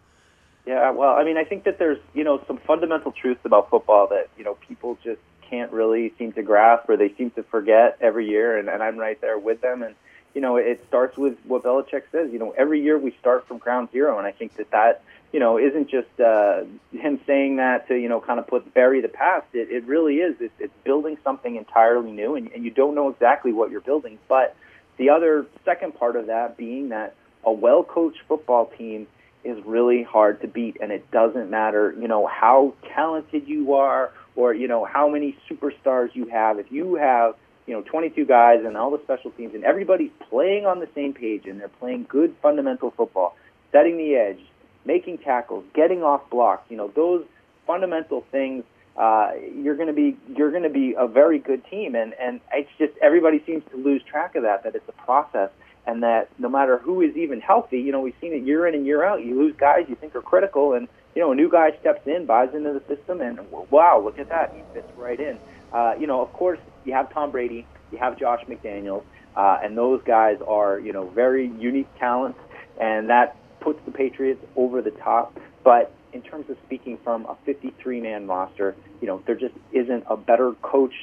Yeah, 0.66 0.90
well, 0.90 1.16
I 1.16 1.24
mean, 1.24 1.38
I 1.38 1.44
think 1.44 1.64
that 1.64 1.78
there's 1.78 1.98
you 2.14 2.24
know 2.24 2.42
some 2.46 2.58
fundamental 2.58 3.12
truths 3.12 3.40
about 3.44 3.70
football 3.70 4.06
that 4.08 4.28
you 4.36 4.44
know 4.44 4.54
people 4.68 4.98
just 5.02 5.20
can't 5.48 5.72
really 5.72 6.12
seem 6.18 6.32
to 6.32 6.42
grasp 6.42 6.88
or 6.88 6.96
they 6.96 7.12
seem 7.14 7.30
to 7.30 7.42
forget 7.44 7.96
every 8.00 8.28
year, 8.28 8.58
and, 8.58 8.68
and 8.68 8.82
I'm 8.82 8.98
right 8.98 9.20
there 9.20 9.38
with 9.38 9.60
them. 9.60 9.82
And 9.82 9.94
you 10.34 10.40
know, 10.40 10.56
it 10.56 10.84
starts 10.88 11.16
with 11.16 11.36
what 11.44 11.62
Belichick 11.62 12.02
says. 12.12 12.30
You 12.32 12.38
know, 12.38 12.54
every 12.56 12.82
year 12.82 12.98
we 12.98 13.14
start 13.20 13.46
from 13.48 13.58
ground 13.58 13.88
zero, 13.92 14.18
and 14.18 14.26
I 14.26 14.32
think 14.32 14.56
that 14.56 14.70
that 14.70 15.02
you 15.32 15.40
know 15.40 15.58
isn't 15.58 15.90
just 15.90 16.20
uh, 16.20 16.64
him 16.92 17.20
saying 17.26 17.56
that 17.56 17.88
to 17.88 17.96
you 17.96 18.08
know 18.08 18.20
kind 18.20 18.38
of 18.38 18.46
put 18.46 18.72
bury 18.74 19.00
the 19.00 19.08
past. 19.08 19.46
It, 19.52 19.70
it 19.70 19.84
really 19.84 20.16
is. 20.16 20.36
It's, 20.40 20.54
it's 20.58 20.74
building 20.84 21.18
something 21.24 21.56
entirely 21.56 22.12
new, 22.12 22.34
and, 22.34 22.50
and 22.52 22.64
you 22.64 22.70
don't 22.70 22.94
know 22.94 23.08
exactly 23.08 23.52
what 23.52 23.70
you're 23.70 23.80
building. 23.80 24.18
But 24.28 24.54
the 24.96 25.10
other 25.10 25.46
second 25.64 25.94
part 25.94 26.16
of 26.16 26.26
that 26.26 26.56
being 26.56 26.90
that 26.90 27.14
a 27.44 27.52
well-coached 27.52 28.20
football 28.28 28.66
team 28.66 29.06
is 29.44 29.64
really 29.64 30.02
hard 30.02 30.40
to 30.42 30.48
beat, 30.48 30.76
and 30.80 30.92
it 30.92 31.10
doesn't 31.10 31.48
matter, 31.48 31.94
you 31.98 32.08
know, 32.08 32.26
how 32.26 32.74
talented 32.94 33.48
you 33.48 33.74
are 33.74 34.12
or 34.36 34.54
you 34.54 34.68
know 34.68 34.84
how 34.84 35.08
many 35.08 35.36
superstars 35.50 36.14
you 36.14 36.26
have. 36.26 36.58
If 36.58 36.70
you 36.70 36.94
have 36.94 37.34
you 37.68 37.74
know 37.74 37.82
22 37.82 38.24
guys 38.24 38.64
and 38.64 38.76
all 38.76 38.90
the 38.90 39.00
special 39.04 39.30
teams 39.32 39.54
and 39.54 39.62
everybody's 39.62 40.10
playing 40.28 40.66
on 40.66 40.80
the 40.80 40.88
same 40.94 41.12
page 41.12 41.46
and 41.46 41.60
they're 41.60 41.68
playing 41.68 42.06
good 42.08 42.34
fundamental 42.42 42.90
football, 42.90 43.36
setting 43.70 43.96
the 43.98 44.16
edge, 44.16 44.40
making 44.84 45.18
tackles, 45.18 45.64
getting 45.74 46.02
off 46.02 46.28
blocks, 46.30 46.68
you 46.70 46.76
know 46.76 46.88
those 46.96 47.24
fundamental 47.66 48.24
things. 48.32 48.64
Uh, 48.96 49.30
you're 49.54 49.76
going 49.76 49.86
to 49.86 49.92
be 49.92 50.16
you're 50.36 50.50
going 50.50 50.64
to 50.64 50.70
be 50.70 50.94
a 50.98 51.06
very 51.06 51.38
good 51.38 51.64
team, 51.66 51.94
and 51.94 52.14
and 52.20 52.40
it's 52.52 52.70
just 52.78 52.92
everybody 53.00 53.40
seems 53.46 53.62
to 53.70 53.76
lose 53.76 54.02
track 54.02 54.34
of 54.34 54.42
that. 54.42 54.64
That 54.64 54.74
it's 54.74 54.88
a 54.88 55.04
process, 55.04 55.50
and 55.86 56.02
that 56.02 56.30
no 56.38 56.48
matter 56.48 56.78
who 56.78 57.02
is 57.02 57.16
even 57.16 57.40
healthy, 57.40 57.78
you 57.78 57.92
know 57.92 58.00
we've 58.00 58.16
seen 58.20 58.32
it 58.32 58.42
year 58.42 58.66
in 58.66 58.74
and 58.74 58.84
year 58.84 59.04
out. 59.04 59.22
You 59.22 59.38
lose 59.38 59.54
guys 59.56 59.84
you 59.88 59.94
think 59.94 60.16
are 60.16 60.22
critical, 60.22 60.72
and 60.72 60.88
you 61.18 61.24
know, 61.24 61.32
a 61.32 61.34
new 61.34 61.50
guy 61.50 61.72
steps 61.80 62.06
in, 62.06 62.26
buys 62.26 62.54
into 62.54 62.72
the 62.72 62.94
system, 62.94 63.20
and 63.20 63.40
wow, 63.50 64.00
look 64.00 64.20
at 64.20 64.28
that, 64.28 64.52
he 64.54 64.62
fits 64.72 64.86
right 64.96 65.18
in. 65.18 65.36
Uh, 65.72 65.94
you 65.98 66.06
know, 66.06 66.22
of 66.22 66.32
course, 66.32 66.60
you 66.84 66.92
have 66.92 67.12
Tom 67.12 67.30
Brady, 67.30 67.66
you 67.92 67.98
have 67.98 68.18
Josh 68.18 68.40
McDaniels, 68.48 69.04
uh, 69.36 69.58
and 69.62 69.76
those 69.76 70.00
guys 70.04 70.38
are, 70.46 70.78
you 70.80 70.92
know, 70.92 71.08
very 71.10 71.46
unique 71.58 71.88
talents, 71.98 72.38
and 72.80 73.08
that 73.10 73.36
puts 73.60 73.80
the 73.84 73.92
Patriots 73.92 74.44
over 74.56 74.82
the 74.82 74.90
top. 74.90 75.38
But 75.64 75.92
in 76.12 76.22
terms 76.22 76.48
of 76.48 76.56
speaking 76.66 76.98
from 77.04 77.26
a 77.26 77.36
53-man 77.46 78.26
roster, 78.26 78.74
you 79.00 79.06
know, 79.06 79.22
there 79.26 79.34
just 79.34 79.54
isn't 79.72 80.04
a 80.08 80.16
better 80.16 80.52
coach 80.62 80.94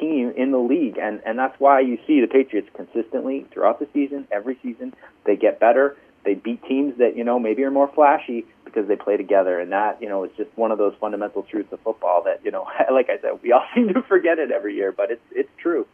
team 0.00 0.32
in 0.36 0.52
the 0.52 0.58
league, 0.58 0.98
and 0.98 1.20
and 1.26 1.38
that's 1.38 1.58
why 1.58 1.80
you 1.80 1.98
see 2.06 2.20
the 2.20 2.26
Patriots 2.26 2.68
consistently 2.74 3.46
throughout 3.52 3.78
the 3.78 3.88
season, 3.92 4.26
every 4.30 4.58
season, 4.62 4.94
they 5.26 5.36
get 5.36 5.60
better. 5.60 5.96
They 6.24 6.34
beat 6.34 6.62
teams 6.64 6.98
that 6.98 7.16
you 7.16 7.24
know 7.24 7.38
maybe 7.38 7.64
are 7.64 7.70
more 7.70 7.90
flashy, 7.94 8.46
because 8.72 8.88
they 8.88 8.96
play 8.96 9.16
together, 9.16 9.60
and 9.60 9.72
that 9.72 10.00
you 10.00 10.08
know 10.08 10.24
is 10.24 10.30
just 10.36 10.50
one 10.56 10.72
of 10.72 10.78
those 10.78 10.94
fundamental 11.00 11.42
truths 11.42 11.72
of 11.72 11.80
football 11.80 12.22
that 12.24 12.40
you 12.44 12.50
know, 12.50 12.66
like 12.92 13.10
I 13.10 13.20
said, 13.20 13.38
we 13.42 13.52
all 13.52 13.64
seem 13.74 13.92
to 13.94 14.02
forget 14.02 14.38
it 14.38 14.50
every 14.50 14.74
year, 14.74 14.92
but 14.92 15.10
it's 15.10 15.22
it's 15.32 15.50
true. 15.58 15.86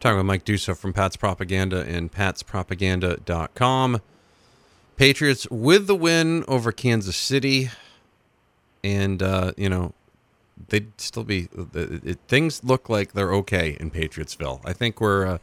Talking 0.00 0.18
with 0.18 0.26
Mike 0.26 0.44
Dussault 0.44 0.76
from 0.76 0.92
Pat's 0.92 1.16
Propaganda 1.16 1.80
and 1.80 2.12
patspropaganda.com. 2.12 4.02
Patriots 4.96 5.50
with 5.50 5.86
the 5.86 5.94
win 5.94 6.44
over 6.46 6.70
Kansas 6.70 7.16
City, 7.16 7.70
and 8.84 9.22
uh, 9.22 9.52
you 9.56 9.68
know 9.68 9.92
they'd 10.68 10.98
still 11.00 11.24
be. 11.24 11.48
It, 11.74 12.04
it, 12.04 12.18
things 12.28 12.62
look 12.64 12.88
like 12.88 13.12
they're 13.12 13.32
okay 13.34 13.76
in 13.80 13.90
Patriotsville. 13.90 14.60
I 14.64 14.72
think 14.72 15.00
we're. 15.00 15.26
Uh, 15.26 15.38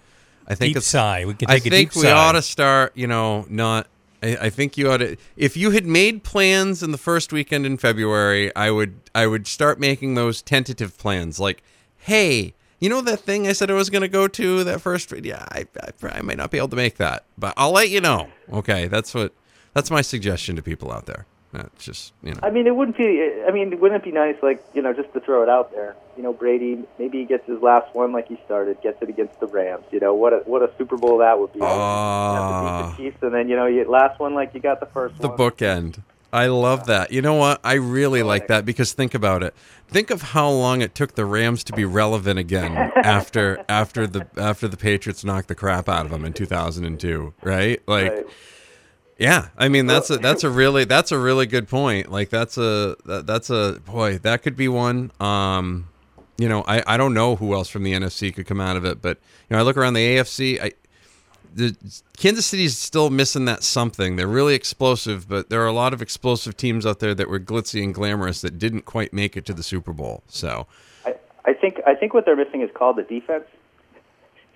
I 0.48 0.56
think 0.56 0.72
deep 0.72 0.78
it's. 0.78 0.88
sigh. 0.88 1.26
We 1.26 1.34
can 1.34 1.50
I 1.50 1.56
take 1.60 1.68
a 1.68 1.70
think 1.70 1.96
we 1.96 2.02
sigh. 2.04 2.12
ought 2.12 2.34
to 2.34 2.42
start. 2.42 2.96
You 2.96 3.08
know, 3.08 3.46
not 3.50 3.88
I, 4.24 4.38
I 4.42 4.50
think 4.50 4.78
you 4.78 4.90
ought 4.90 4.98
to. 4.98 5.18
If 5.36 5.58
you 5.58 5.72
had 5.72 5.86
made 5.86 6.24
plans 6.24 6.82
in 6.82 6.92
the 6.92 6.98
first 6.98 7.34
weekend 7.34 7.66
in 7.66 7.78
February, 7.78 8.56
I 8.56 8.72
would 8.72 8.96
I 9.14 9.28
would 9.28 9.46
start 9.48 9.80
making 9.80 10.16
those 10.16 10.42
tentative 10.42 10.98
plans. 10.98 11.40
Like, 11.40 11.62
hey, 11.98 12.54
you 12.80 12.90
know 12.90 13.02
that 13.02 13.20
thing 13.20 13.48
I 13.48 13.54
said 13.54 13.70
I 13.70 13.74
was 13.74 13.90
going 13.90 14.02
to 14.02 14.08
go 14.08 14.28
to 14.30 14.64
that 14.64 14.82
first? 14.82 15.12
Yeah, 15.12 15.46
I, 15.52 15.68
I 15.82 16.18
I 16.18 16.22
might 16.22 16.38
not 16.38 16.52
be 16.52 16.58
able 16.58 16.70
to 16.70 16.76
make 16.76 16.98
that, 16.98 17.26
but 17.38 17.54
I'll 17.58 17.72
let 17.72 17.90
you 17.90 18.02
know. 18.02 18.30
Okay, 18.52 18.88
that's 18.88 19.14
what 19.14 19.34
that's 19.74 19.92
my 19.92 20.02
suggestion 20.02 20.56
to 20.56 20.62
people 20.62 20.92
out 20.92 21.06
there. 21.06 21.26
That's 21.54 21.86
just 21.86 22.14
you 22.24 22.34
know. 22.34 22.40
I 22.42 22.50
mean, 22.50 22.66
it 22.68 22.76
wouldn't 22.76 22.98
be. 22.98 23.32
I 23.48 23.52
mean, 23.52 23.80
wouldn't 23.80 24.02
it 24.02 24.04
be 24.04 24.12
nice, 24.12 24.36
like 24.42 24.62
you 24.74 24.82
know, 24.82 24.92
just 24.92 25.14
to 25.14 25.20
throw 25.20 25.44
it 25.44 25.50
out 25.50 25.72
there? 25.72 25.96
You 26.18 26.24
know, 26.24 26.34
Brady, 26.34 26.84
maybe 26.98 27.20
he 27.20 27.26
gets 27.26 27.46
his 27.48 27.62
last 27.62 27.94
one 27.96 28.12
like 28.12 28.28
he 28.28 28.40
started, 28.46 28.82
gets 28.82 29.02
it 29.04 29.08
against 29.10 29.40
the 29.40 29.46
Rams. 29.48 29.86
You 29.92 30.00
know, 30.00 30.16
what 30.16 30.34
a 30.34 30.38
what 30.40 30.64
a 30.64 30.72
Super 30.80 30.98
Bowl 30.98 31.20
that 31.20 31.40
would 31.40 31.54
be. 31.54 31.60
You 31.60 31.66
have 31.66 31.72
to 31.72 31.78
beat 31.78 31.88
Ah. 31.88 32.96
the 32.98 33.04
Chiefs, 33.04 33.18
and 33.22 33.34
then 33.34 33.48
you 33.50 33.56
know, 33.56 33.68
you 33.68 33.86
last 33.90 34.20
one 34.20 34.34
like 34.34 34.54
you 34.56 34.60
got 34.60 34.80
the 34.80 34.88
first 34.88 35.20
the 35.20 35.30
one. 35.30 35.38
bookend. 35.38 36.00
I 36.32 36.48
love 36.48 36.88
that. 36.88 37.12
You 37.12 37.22
know 37.22 37.36
what? 37.36 37.60
I 37.64 37.74
really 37.76 38.24
like 38.24 38.48
that 38.48 38.66
because 38.66 38.94
think 38.94 39.14
about 39.14 39.44
it. 39.44 39.54
Think 39.88 40.10
of 40.10 40.24
how 40.24 40.50
long 40.50 40.82
it 40.82 40.96
took 40.96 41.14
the 41.14 41.26
Rams 41.26 41.64
to 41.66 41.74
be 41.74 41.86
relevant 41.86 42.40
again 42.40 42.72
after 42.96 43.64
after 43.70 44.08
the 44.08 44.26
after 44.38 44.68
the 44.68 44.76
Patriots 44.78 45.24
knocked 45.24 45.50
the 45.50 45.54
crap 45.54 45.88
out 45.88 46.06
of 46.06 46.12
them 46.12 46.26
in 46.26 46.34
2002, 46.34 47.36
right? 47.44 47.80
Like 47.88 48.12
Right. 48.12 48.26
Yeah, 49.18 49.50
I 49.58 49.70
mean 49.70 49.86
that's 49.86 50.10
a 50.10 50.18
that's 50.18 50.44
a 50.44 50.50
really 50.50 50.86
that's 50.86 51.12
a 51.12 51.18
really 51.18 51.46
good 51.46 51.68
point. 51.68 52.12
Like 52.12 52.30
that's 52.30 52.58
a 52.58 52.96
that, 53.06 53.26
that's 53.28 53.50
a 53.50 53.80
boy, 53.86 54.18
that 54.20 54.44
could 54.44 54.56
be 54.56 54.68
one. 54.68 55.12
Um 55.20 55.90
you 56.38 56.50
know, 56.50 56.64
I, 56.68 56.84
I 56.88 56.98
don't 56.98 57.14
know 57.14 57.36
who 57.36 57.54
else 57.54 57.70
from 57.70 57.84
the 57.84 57.94
NFC 57.94 58.34
could 58.34 58.48
come 58.48 58.60
out 58.60 58.76
of 58.76 58.86
it, 58.86 59.02
but 59.02 59.18
you 59.50 59.56
know, 59.56 59.60
I 59.60 59.62
look 59.62 59.78
around 59.78 59.94
the 59.94 60.18
AFC, 60.18 60.60
I 60.60 60.72
the 61.56 61.76
Kansas 62.18 62.46
City's 62.46 62.78
still 62.78 63.10
missing 63.10 63.46
that 63.46 63.64
something. 63.64 64.16
They're 64.16 64.28
really 64.28 64.56
explosive, 64.56 65.30
but 65.30 65.50
there 65.50 65.62
are 65.62 65.68
a 65.68 65.74
lot 65.74 65.94
of 65.94 66.02
explosive 66.02 66.58
teams 66.58 66.86
out 66.86 67.00
there 67.00 67.14
that 67.14 67.30
were 67.30 67.40
glitzy 67.40 67.84
and 67.84 67.94
glamorous 67.94 68.42
that 68.42 68.58
didn't 68.58 68.86
quite 68.86 69.14
make 69.14 69.38
it 69.38 69.46
to 69.46 69.54
the 69.54 69.64
Super 69.64 69.94
Bowl. 69.94 70.24
So, 70.28 70.68
I, 71.06 71.16
I 71.46 71.54
think 71.54 71.80
I 71.86 71.94
think 71.94 72.14
what 72.14 72.26
they're 72.26 72.36
missing 72.36 72.62
is 72.62 72.70
called 72.74 72.98
the 72.98 73.04
defense. 73.04 73.46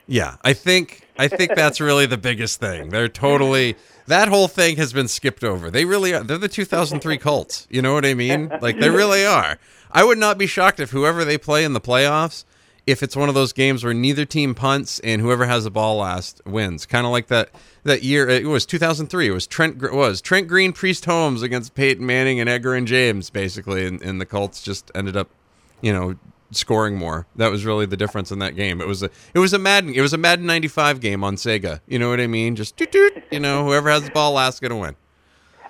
Yeah, 0.07 0.35
I 0.43 0.53
think 0.53 1.07
I 1.17 1.27
think 1.27 1.51
that's 1.55 1.79
really 1.79 2.05
the 2.05 2.17
biggest 2.17 2.59
thing. 2.59 2.89
They're 2.89 3.09
totally 3.09 3.75
that 4.07 4.29
whole 4.29 4.47
thing 4.47 4.77
has 4.77 4.93
been 4.93 5.07
skipped 5.07 5.43
over. 5.43 5.69
They 5.69 5.85
really 5.85 6.13
are. 6.13 6.23
They're 6.23 6.37
the 6.37 6.47
2003 6.47 7.17
Colts. 7.19 7.67
You 7.69 7.81
know 7.81 7.93
what 7.93 8.05
I 8.05 8.13
mean? 8.13 8.49
Like 8.61 8.79
they 8.79 8.89
really 8.89 9.25
are. 9.25 9.59
I 9.91 10.03
would 10.03 10.17
not 10.17 10.37
be 10.37 10.47
shocked 10.47 10.79
if 10.79 10.91
whoever 10.91 11.25
they 11.25 11.37
play 11.37 11.63
in 11.63 11.73
the 11.73 11.81
playoffs, 11.81 12.45
if 12.85 13.03
it's 13.03 13.15
one 13.15 13.29
of 13.29 13.35
those 13.35 13.51
games 13.53 13.83
where 13.83 13.93
neither 13.93 14.25
team 14.25 14.55
punts 14.55 14.99
and 14.99 15.21
whoever 15.21 15.45
has 15.45 15.65
the 15.65 15.71
ball 15.71 15.97
last 15.97 16.41
wins. 16.45 16.85
Kind 16.85 17.05
of 17.05 17.11
like 17.11 17.27
that 17.27 17.49
that 17.83 18.03
year. 18.03 18.29
It 18.29 18.45
was 18.45 18.65
2003. 18.65 19.27
It 19.27 19.31
was 19.31 19.45
Trent 19.47 19.77
Gr- 19.77 19.93
was 19.93 20.21
Trent 20.21 20.47
Green, 20.47 20.71
Priest 20.71 21.03
Holmes 21.05 21.41
against 21.41 21.75
Peyton 21.75 22.05
Manning 22.05 22.39
and 22.39 22.49
Edgerrin 22.49 22.85
James 22.85 23.29
basically, 23.29 23.85
and, 23.85 24.01
and 24.01 24.21
the 24.21 24.25
Colts 24.25 24.61
just 24.61 24.89
ended 24.95 25.17
up, 25.17 25.29
you 25.81 25.91
know, 25.91 26.15
scoring 26.51 26.97
more. 26.97 27.27
That 27.35 27.51
was 27.51 27.65
really 27.65 27.85
the 27.85 27.97
difference 27.97 28.31
in 28.31 28.39
that 28.39 28.55
game. 28.55 28.81
It 28.81 28.87
was 28.87 29.03
a 29.03 29.09
it 29.33 29.39
was 29.39 29.53
a 29.53 29.59
Madden 29.59 29.93
it 29.93 30.01
was 30.01 30.13
a 30.13 30.17
Madden 30.17 30.45
95 30.45 30.99
game 30.99 31.23
on 31.23 31.35
Sega. 31.35 31.81
You 31.87 31.99
know 31.99 32.09
what 32.09 32.19
I 32.19 32.27
mean? 32.27 32.55
Just 32.55 32.77
toot, 32.77 32.91
toot, 32.91 33.23
you 33.31 33.39
know, 33.39 33.65
whoever 33.65 33.89
has 33.89 34.03
the 34.03 34.11
ball 34.11 34.33
last 34.33 34.61
going 34.61 34.71
to 34.71 34.77
win. 34.77 34.95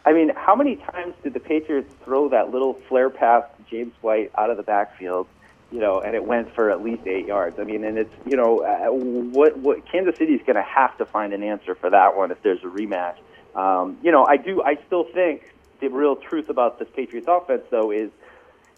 I 0.05 0.13
mean, 0.13 0.31
how 0.35 0.55
many 0.55 0.77
times 0.77 1.15
did 1.21 1.33
the 1.33 1.39
Patriots 1.39 1.93
throw 2.05 2.29
that 2.29 2.51
little 2.51 2.73
flare 2.87 3.09
pass 3.09 3.43
to 3.57 3.63
James 3.69 3.93
White 4.01 4.31
out 4.37 4.49
of 4.49 4.57
the 4.57 4.63
backfield? 4.63 5.27
you 5.71 5.79
know, 5.79 5.99
and 5.99 6.15
it 6.15 6.25
went 6.25 6.53
for 6.55 6.71
at 6.71 6.83
least 6.83 7.05
eight 7.05 7.25
yards. 7.25 7.59
I 7.59 7.63
mean, 7.63 7.83
and 7.83 7.97
it's 7.97 8.13
you 8.25 8.37
know, 8.37 8.59
uh, 8.59 8.87
what 8.89 9.57
what 9.57 9.85
Kansas 9.89 10.15
City 10.17 10.33
is 10.33 10.41
going 10.45 10.55
to 10.55 10.61
have 10.61 10.97
to 10.97 11.05
find 11.05 11.33
an 11.33 11.43
answer 11.43 11.75
for 11.75 11.89
that 11.89 12.15
one 12.15 12.31
if 12.31 12.41
there's 12.41 12.63
a 12.63 12.67
rematch. 12.67 13.17
Um, 13.55 13.97
you 14.01 14.11
know, 14.11 14.25
I 14.25 14.37
do. 14.37 14.61
I 14.63 14.77
still 14.87 15.05
think 15.13 15.53
the 15.81 15.89
real 15.89 16.15
truth 16.15 16.49
about 16.49 16.79
this 16.79 16.87
Patriots 16.95 17.27
offense, 17.29 17.63
though, 17.69 17.91
is 17.91 18.11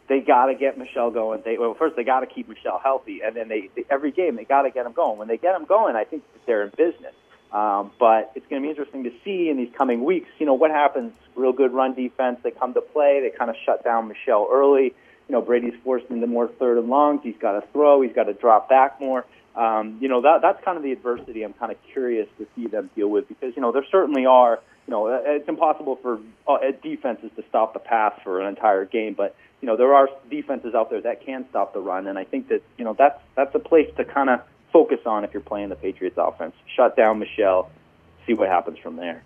they 0.09 0.19
got 0.19 0.47
to 0.47 0.55
get 0.55 0.77
Michel 0.77 1.11
going. 1.11 1.41
They 1.45 1.57
well, 1.57 1.73
first 1.75 1.95
they 1.95 2.03
got 2.03 2.21
to 2.21 2.25
keep 2.25 2.49
Michel 2.49 2.79
healthy, 2.83 3.21
and 3.23 3.35
then 3.35 3.47
they, 3.47 3.69
they 3.75 3.85
every 3.89 4.11
game 4.11 4.35
they 4.35 4.43
got 4.43 4.63
to 4.63 4.71
get 4.71 4.85
him 4.85 4.93
going. 4.93 5.17
When 5.17 5.27
they 5.27 5.37
get 5.37 5.55
him 5.55 5.65
going, 5.65 5.95
I 5.95 6.03
think 6.03 6.23
they're 6.45 6.63
in 6.63 6.71
business. 6.71 7.13
Um, 7.51 7.91
but 7.99 8.31
it's 8.35 8.45
going 8.47 8.61
to 8.61 8.65
be 8.65 8.69
interesting 8.69 9.05
to 9.05 9.11
see 9.23 9.49
in 9.49 9.57
these 9.57 9.71
coming 9.75 10.03
weeks. 10.03 10.29
You 10.37 10.45
know 10.45 10.53
what 10.53 10.69
happens? 10.69 11.13
Real 11.35 11.53
good 11.53 11.73
run 11.73 11.95
defense. 11.95 12.39
They 12.43 12.51
come 12.51 12.73
to 12.73 12.81
play. 12.81 13.21
They 13.21 13.35
kind 13.35 13.49
of 13.49 13.55
shut 13.65 13.83
down 13.83 14.07
Michel 14.07 14.47
early 14.51 14.93
you 15.29 15.33
know, 15.33 15.41
Brady's 15.41 15.75
forced 15.83 16.09
into 16.09 16.25
more 16.25 16.47
third 16.47 16.79
and 16.79 16.89
longs. 16.89 17.21
He's 17.23 17.37
got 17.39 17.51
to 17.51 17.65
throw. 17.71 18.01
He's 18.01 18.13
got 18.13 18.23
to 18.23 18.33
drop 18.33 18.67
back 18.67 18.99
more. 18.99 19.25
Um, 19.55 19.99
you 20.01 20.09
know, 20.09 20.21
that 20.21 20.39
that's 20.41 20.63
kind 20.65 20.75
of 20.75 20.83
the 20.83 20.91
adversity 20.91 21.43
I'm 21.43 21.53
kind 21.53 21.71
of 21.71 21.77
curious 21.93 22.27
to 22.39 22.47
see 22.55 22.67
them 22.67 22.89
deal 22.95 23.07
with 23.07 23.27
because 23.27 23.53
you 23.55 23.61
know 23.61 23.71
there 23.71 23.85
certainly 23.91 24.25
are. 24.25 24.59
You 24.87 24.91
know, 24.91 25.21
it's 25.23 25.47
impossible 25.47 25.97
for 26.01 26.19
uh, 26.47 26.57
defenses 26.81 27.29
to 27.35 27.43
stop 27.47 27.73
the 27.73 27.79
pass 27.79 28.13
for 28.23 28.41
an 28.41 28.47
entire 28.47 28.85
game, 28.85 29.13
but 29.13 29.35
you 29.61 29.67
know 29.67 29.75
there 29.75 29.93
are 29.93 30.09
defenses 30.29 30.73
out 30.73 30.89
there 30.89 31.01
that 31.01 31.25
can 31.25 31.45
stop 31.49 31.73
the 31.73 31.79
run, 31.79 32.07
and 32.07 32.17
I 32.17 32.23
think 32.23 32.47
that 32.49 32.61
you 32.77 32.85
know 32.85 32.95
that's 32.97 33.19
that's 33.35 33.53
a 33.55 33.59
place 33.59 33.89
to 33.97 34.05
kind 34.05 34.29
of 34.29 34.41
focus 34.71 34.99
on 35.05 35.23
if 35.23 35.33
you're 35.33 35.41
playing 35.41 35.69
the 35.69 35.75
Patriots 35.75 36.15
offense. 36.17 36.53
Shut 36.75 36.95
down 36.95 37.19
Michel, 37.19 37.69
see 38.25 38.33
what 38.33 38.47
happens 38.49 38.77
from 38.79 38.95
there. 38.95 39.23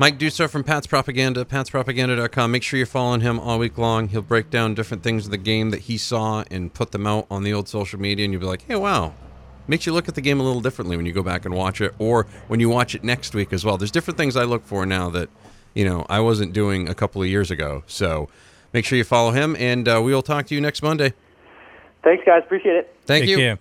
Mike 0.00 0.18
Dussault 0.18 0.48
from 0.48 0.64
Pat's 0.64 0.86
Propaganda, 0.86 1.44
patspropaganda.com. 1.44 2.50
Make 2.50 2.62
sure 2.62 2.78
you're 2.78 2.86
following 2.86 3.20
him 3.20 3.38
all 3.38 3.58
week 3.58 3.76
long. 3.76 4.08
He'll 4.08 4.22
break 4.22 4.48
down 4.48 4.74
different 4.74 5.02
things 5.02 5.26
of 5.26 5.30
the 5.30 5.36
game 5.36 5.68
that 5.70 5.80
he 5.80 5.98
saw 5.98 6.42
and 6.50 6.72
put 6.72 6.92
them 6.92 7.06
out 7.06 7.26
on 7.30 7.42
the 7.42 7.52
old 7.52 7.68
social 7.68 8.00
media, 8.00 8.24
and 8.24 8.32
you'll 8.32 8.40
be 8.40 8.46
like, 8.46 8.62
hey, 8.62 8.76
wow. 8.76 9.12
Makes 9.68 9.84
you 9.84 9.92
look 9.92 10.08
at 10.08 10.14
the 10.14 10.22
game 10.22 10.40
a 10.40 10.42
little 10.42 10.62
differently 10.62 10.96
when 10.96 11.04
you 11.04 11.12
go 11.12 11.22
back 11.22 11.44
and 11.44 11.54
watch 11.54 11.82
it, 11.82 11.94
or 11.98 12.26
when 12.48 12.60
you 12.60 12.70
watch 12.70 12.94
it 12.94 13.04
next 13.04 13.34
week 13.34 13.52
as 13.52 13.62
well. 13.62 13.76
There's 13.76 13.90
different 13.90 14.16
things 14.16 14.36
I 14.36 14.44
look 14.44 14.64
for 14.64 14.86
now 14.86 15.10
that, 15.10 15.28
you 15.74 15.84
know, 15.84 16.06
I 16.08 16.20
wasn't 16.20 16.54
doing 16.54 16.88
a 16.88 16.94
couple 16.94 17.20
of 17.20 17.28
years 17.28 17.50
ago. 17.50 17.82
So 17.86 18.30
make 18.72 18.84
sure 18.84 18.96
you 18.98 19.04
follow 19.04 19.30
him, 19.32 19.56
and 19.58 19.88
uh, 19.88 20.00
we 20.02 20.12
will 20.14 20.22
talk 20.22 20.46
to 20.46 20.54
you 20.54 20.60
next 20.60 20.82
Monday. 20.82 21.12
Thanks, 22.02 22.24
guys. 22.24 22.42
Appreciate 22.44 22.76
it. 22.76 22.96
Thank 23.04 23.22
Take 23.22 23.30
you. 23.30 23.36
care. 23.36 23.58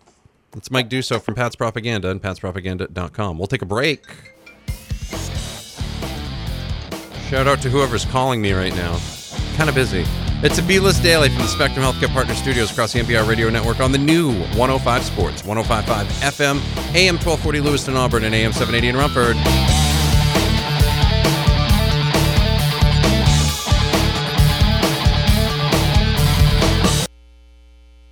It's 0.55 0.71
Mike 0.71 0.89
Dussault 0.89 1.21
from 1.21 1.35
Pat's 1.35 1.55
Propaganda 1.55 2.09
and 2.09 2.21
patspropaganda.com. 2.21 3.37
We'll 3.37 3.47
take 3.47 3.61
a 3.61 3.65
break. 3.67 4.03
Shout 7.29 7.47
out 7.47 7.61
to 7.61 7.69
whoever's 7.69 8.05
calling 8.05 8.41
me 8.41 8.53
right 8.53 8.73
now. 8.75 8.99
Kind 9.55 9.69
of 9.69 9.75
busy. 9.75 10.03
It's 10.41 10.57
a 10.57 10.63
B-list 10.63 11.03
daily 11.03 11.27
from 11.29 11.39
the 11.39 11.47
Spectrum 11.47 11.85
Healthcare 11.85 12.11
Partner 12.13 12.33
Studios 12.33 12.71
across 12.71 12.93
the 12.93 13.01
NPR 13.01 13.27
radio 13.27 13.49
network 13.49 13.81
on 13.81 13.91
the 13.91 13.97
new 13.97 14.31
105 14.55 15.03
Sports, 15.03 15.41
105.5 15.43 16.05
FM, 16.21 16.55
AM 16.95 17.15
1240 17.15 17.59
Lewiston, 17.59 17.95
Auburn, 17.95 18.23
and 18.23 18.33
AM 18.33 18.53
780 18.53 18.87
in 18.87 18.95
Rumford. 18.95 19.88